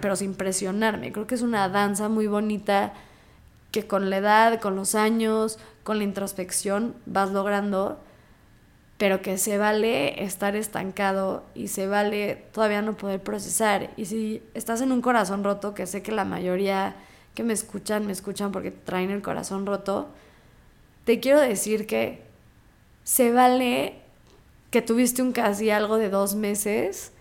pero 0.00 0.16
sin 0.16 0.34
presionarme. 0.34 1.12
Creo 1.12 1.28
que 1.28 1.36
es 1.36 1.42
una 1.42 1.68
danza 1.68 2.08
muy 2.08 2.26
bonita 2.26 2.92
que 3.70 3.86
con 3.86 4.10
la 4.10 4.18
edad, 4.18 4.60
con 4.60 4.76
los 4.76 4.94
años, 4.94 5.58
con 5.82 5.98
la 5.98 6.04
introspección 6.04 6.94
vas 7.06 7.30
logrando, 7.30 7.98
pero 8.98 9.22
que 9.22 9.38
se 9.38 9.58
vale 9.58 10.24
estar 10.24 10.56
estancado 10.56 11.44
y 11.54 11.68
se 11.68 11.86
vale 11.86 12.44
todavía 12.52 12.82
no 12.82 12.96
poder 12.96 13.22
procesar. 13.22 13.90
Y 13.96 14.04
si 14.06 14.42
estás 14.54 14.80
en 14.80 14.92
un 14.92 15.00
corazón 15.00 15.44
roto, 15.44 15.74
que 15.74 15.86
sé 15.86 16.02
que 16.02 16.12
la 16.12 16.24
mayoría 16.24 16.96
que 17.34 17.42
me 17.42 17.52
escuchan, 17.52 18.06
me 18.06 18.12
escuchan 18.12 18.52
porque 18.52 18.70
traen 18.70 19.10
el 19.10 19.22
corazón 19.22 19.66
roto, 19.66 20.08
te 21.04 21.20
quiero 21.20 21.40
decir 21.40 21.86
que 21.86 22.22
se 23.04 23.32
vale 23.32 23.94
que 24.70 24.82
tuviste 24.82 25.22
un 25.22 25.32
casi 25.32 25.70
algo 25.70 25.96
de 25.96 26.10
dos 26.10 26.34
meses 26.34 27.12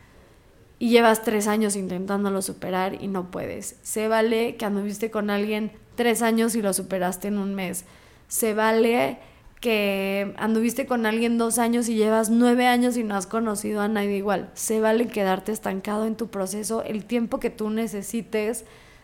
y 0.78 0.90
llevas 0.90 1.24
tres 1.24 1.48
años 1.48 1.76
intentándolo 1.76 2.42
superar 2.42 3.02
y 3.02 3.08
no 3.08 3.32
puedes. 3.32 3.78
Se 3.82 4.08
vale 4.08 4.56
que 4.56 4.66
anduviste 4.66 5.12
con 5.12 5.30
alguien 5.30 5.72
tres 6.00 6.22
años 6.22 6.56
y 6.56 6.62
lo 6.62 6.72
superaste 6.72 7.28
en 7.28 7.38
un 7.38 7.56
mes. 7.56 7.84
Se 8.30 8.54
vale 8.54 9.18
que 9.60 10.34
anduviste 10.38 10.86
con 10.86 11.06
alguien 11.06 11.38
dos 11.38 11.60
años 11.60 11.90
y 11.90 11.96
llevas 11.96 12.30
nueve 12.30 12.68
años 12.68 12.96
y 12.96 13.04
no 13.04 13.18
has 13.18 13.28
conocido 13.28 13.82
a 13.82 13.90
nadie 13.90 14.16
igual. 14.16 14.50
Se 14.54 14.80
vale 14.80 15.08
quedarte 15.08 15.52
estancado 15.52 16.06
en 16.06 16.16
tu 16.16 16.30
proceso 16.30 16.84
el 16.84 17.04
tiempo 17.04 17.42
que 17.42 17.50
tú 17.50 17.70
necesites, 17.70 18.64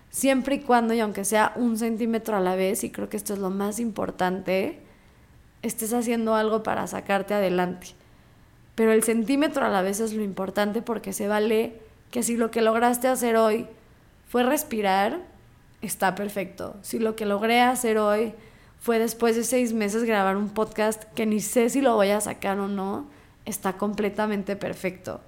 siempre 0.10 0.56
y 0.56 0.60
cuando, 0.62 0.94
y 0.94 1.02
aunque 1.02 1.26
sea 1.26 1.52
un 1.58 1.78
centímetro 1.78 2.38
a 2.38 2.40
la 2.40 2.56
vez, 2.56 2.86
y 2.86 2.92
creo 2.92 3.10
que 3.10 3.18
esto 3.18 3.34
es 3.34 3.40
lo 3.40 3.50
más 3.50 3.82
importante, 3.82 4.80
estés 5.64 5.92
haciendo 5.92 6.34
algo 6.34 6.64
para 6.64 6.88
sacarte 6.88 7.34
adelante. 7.34 7.88
Pero 8.76 8.94
el 8.94 9.04
centímetro 9.04 9.66
a 9.66 9.70
la 9.70 9.82
vez 9.82 10.00
es 10.00 10.14
lo 10.14 10.24
importante 10.24 10.82
porque 10.82 11.12
se 11.12 11.28
vale 11.28 11.74
que 12.10 12.24
si 12.24 12.38
lo 12.38 12.52
que 12.52 12.62
lograste 12.62 13.10
hacer 13.10 13.36
hoy 13.36 13.68
fue 14.30 14.44
respirar, 14.44 15.35
está 15.86 16.16
perfecto. 16.16 16.76
Si 16.82 17.00
lo 17.00 17.16
que 17.16 17.26
logré 17.26 17.62
hacer 17.62 17.98
hoy 17.98 18.34
fue 18.80 19.00
después 19.00 19.36
de 19.36 19.44
seis 19.44 19.74
meses 19.74 20.04
grabar 20.04 20.38
un 20.38 20.50
podcast 20.50 21.04
que 21.16 21.26
ni 21.26 21.40
sé 21.40 21.70
si 21.70 21.82
lo 21.82 21.96
voy 21.96 22.10
a 22.10 22.22
sacar 22.22 22.60
o 22.60 22.68
no, 22.68 23.08
está 23.46 23.74
completamente 23.74 24.56
perfecto. 24.56 25.22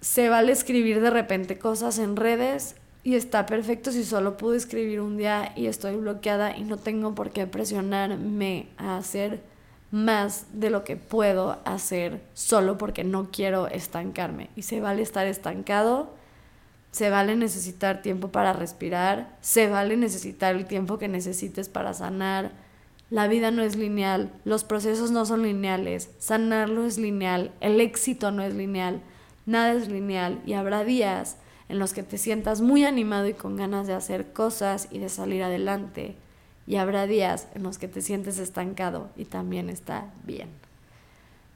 Se 0.00 0.28
vale 0.28 0.52
escribir 0.52 1.00
de 1.00 1.10
repente 1.10 1.58
cosas 1.58 1.98
en 1.98 2.16
redes 2.16 2.76
y 3.02 3.14
está 3.14 3.46
perfecto 3.46 3.90
si 3.90 4.04
solo 4.04 4.36
pude 4.36 4.56
escribir 4.56 5.00
un 5.00 5.16
día 5.16 5.52
y 5.56 5.66
estoy 5.66 5.96
bloqueada 5.96 6.56
y 6.56 6.62
no 6.62 6.76
tengo 6.76 7.14
por 7.14 7.30
qué 7.30 7.46
presionarme 7.46 8.68
a 8.76 8.98
hacer 8.98 9.40
más 9.90 10.46
de 10.52 10.70
lo 10.70 10.84
que 10.84 10.96
puedo 10.96 11.58
hacer 11.64 12.20
solo 12.34 12.76
porque 12.78 13.04
no 13.04 13.30
quiero 13.32 13.68
estancarme. 13.68 14.50
Y 14.56 14.62
se 14.62 14.80
vale 14.80 15.02
estar 15.02 15.26
estancado 15.26 16.17
se 16.98 17.10
vale 17.10 17.36
necesitar 17.36 18.02
tiempo 18.02 18.30
para 18.32 18.52
respirar, 18.52 19.36
se 19.40 19.68
vale 19.68 19.96
necesitar 19.96 20.56
el 20.56 20.66
tiempo 20.66 20.98
que 20.98 21.06
necesites 21.06 21.68
para 21.68 21.94
sanar. 21.94 22.50
La 23.08 23.28
vida 23.28 23.52
no 23.52 23.62
es 23.62 23.76
lineal, 23.76 24.32
los 24.44 24.64
procesos 24.64 25.12
no 25.12 25.24
son 25.24 25.44
lineales, 25.44 26.10
sanarlo 26.18 26.84
es 26.84 26.98
lineal, 26.98 27.52
el 27.60 27.80
éxito 27.80 28.32
no 28.32 28.42
es 28.42 28.52
lineal, 28.52 29.00
nada 29.46 29.74
es 29.74 29.86
lineal 29.86 30.42
y 30.44 30.54
habrá 30.54 30.82
días 30.82 31.36
en 31.68 31.78
los 31.78 31.92
que 31.92 32.02
te 32.02 32.18
sientas 32.18 32.62
muy 32.62 32.84
animado 32.84 33.28
y 33.28 33.34
con 33.34 33.54
ganas 33.54 33.86
de 33.86 33.94
hacer 33.94 34.32
cosas 34.32 34.88
y 34.90 34.98
de 34.98 35.08
salir 35.08 35.44
adelante. 35.44 36.16
Y 36.66 36.78
habrá 36.78 37.06
días 37.06 37.46
en 37.54 37.62
los 37.62 37.78
que 37.78 37.86
te 37.86 38.02
sientes 38.02 38.40
estancado 38.40 39.08
y 39.16 39.24
también 39.24 39.70
está 39.70 40.10
bien. 40.24 40.48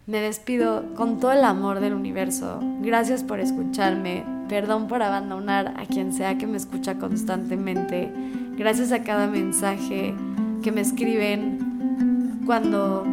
Me 0.05 0.21
despido 0.21 0.97
con 0.97 1.21
todo 1.21 1.31
el 1.31 1.45
amor 1.45 1.79
del 1.79 1.95
universo. 1.95 2.59
Gracias 2.81 3.23
por 3.23 3.39
escucharme. 3.39 4.25
Perdón 4.49 4.89
por 4.89 5.01
abandonar 5.01 5.75
a 5.77 5.87
quien 5.87 6.13
sea 6.13 6.39
que 6.39 6.49
me 6.49 6.57
escucha 6.57 6.97
constantemente. 6.97 8.13
Gracias 8.57 8.91
a 8.91 9.05
cada 9.05 9.29
mensaje 9.29 10.13
que 10.61 10.73
me 10.73 10.81
escriben 10.81 12.41
cuando 12.45 13.05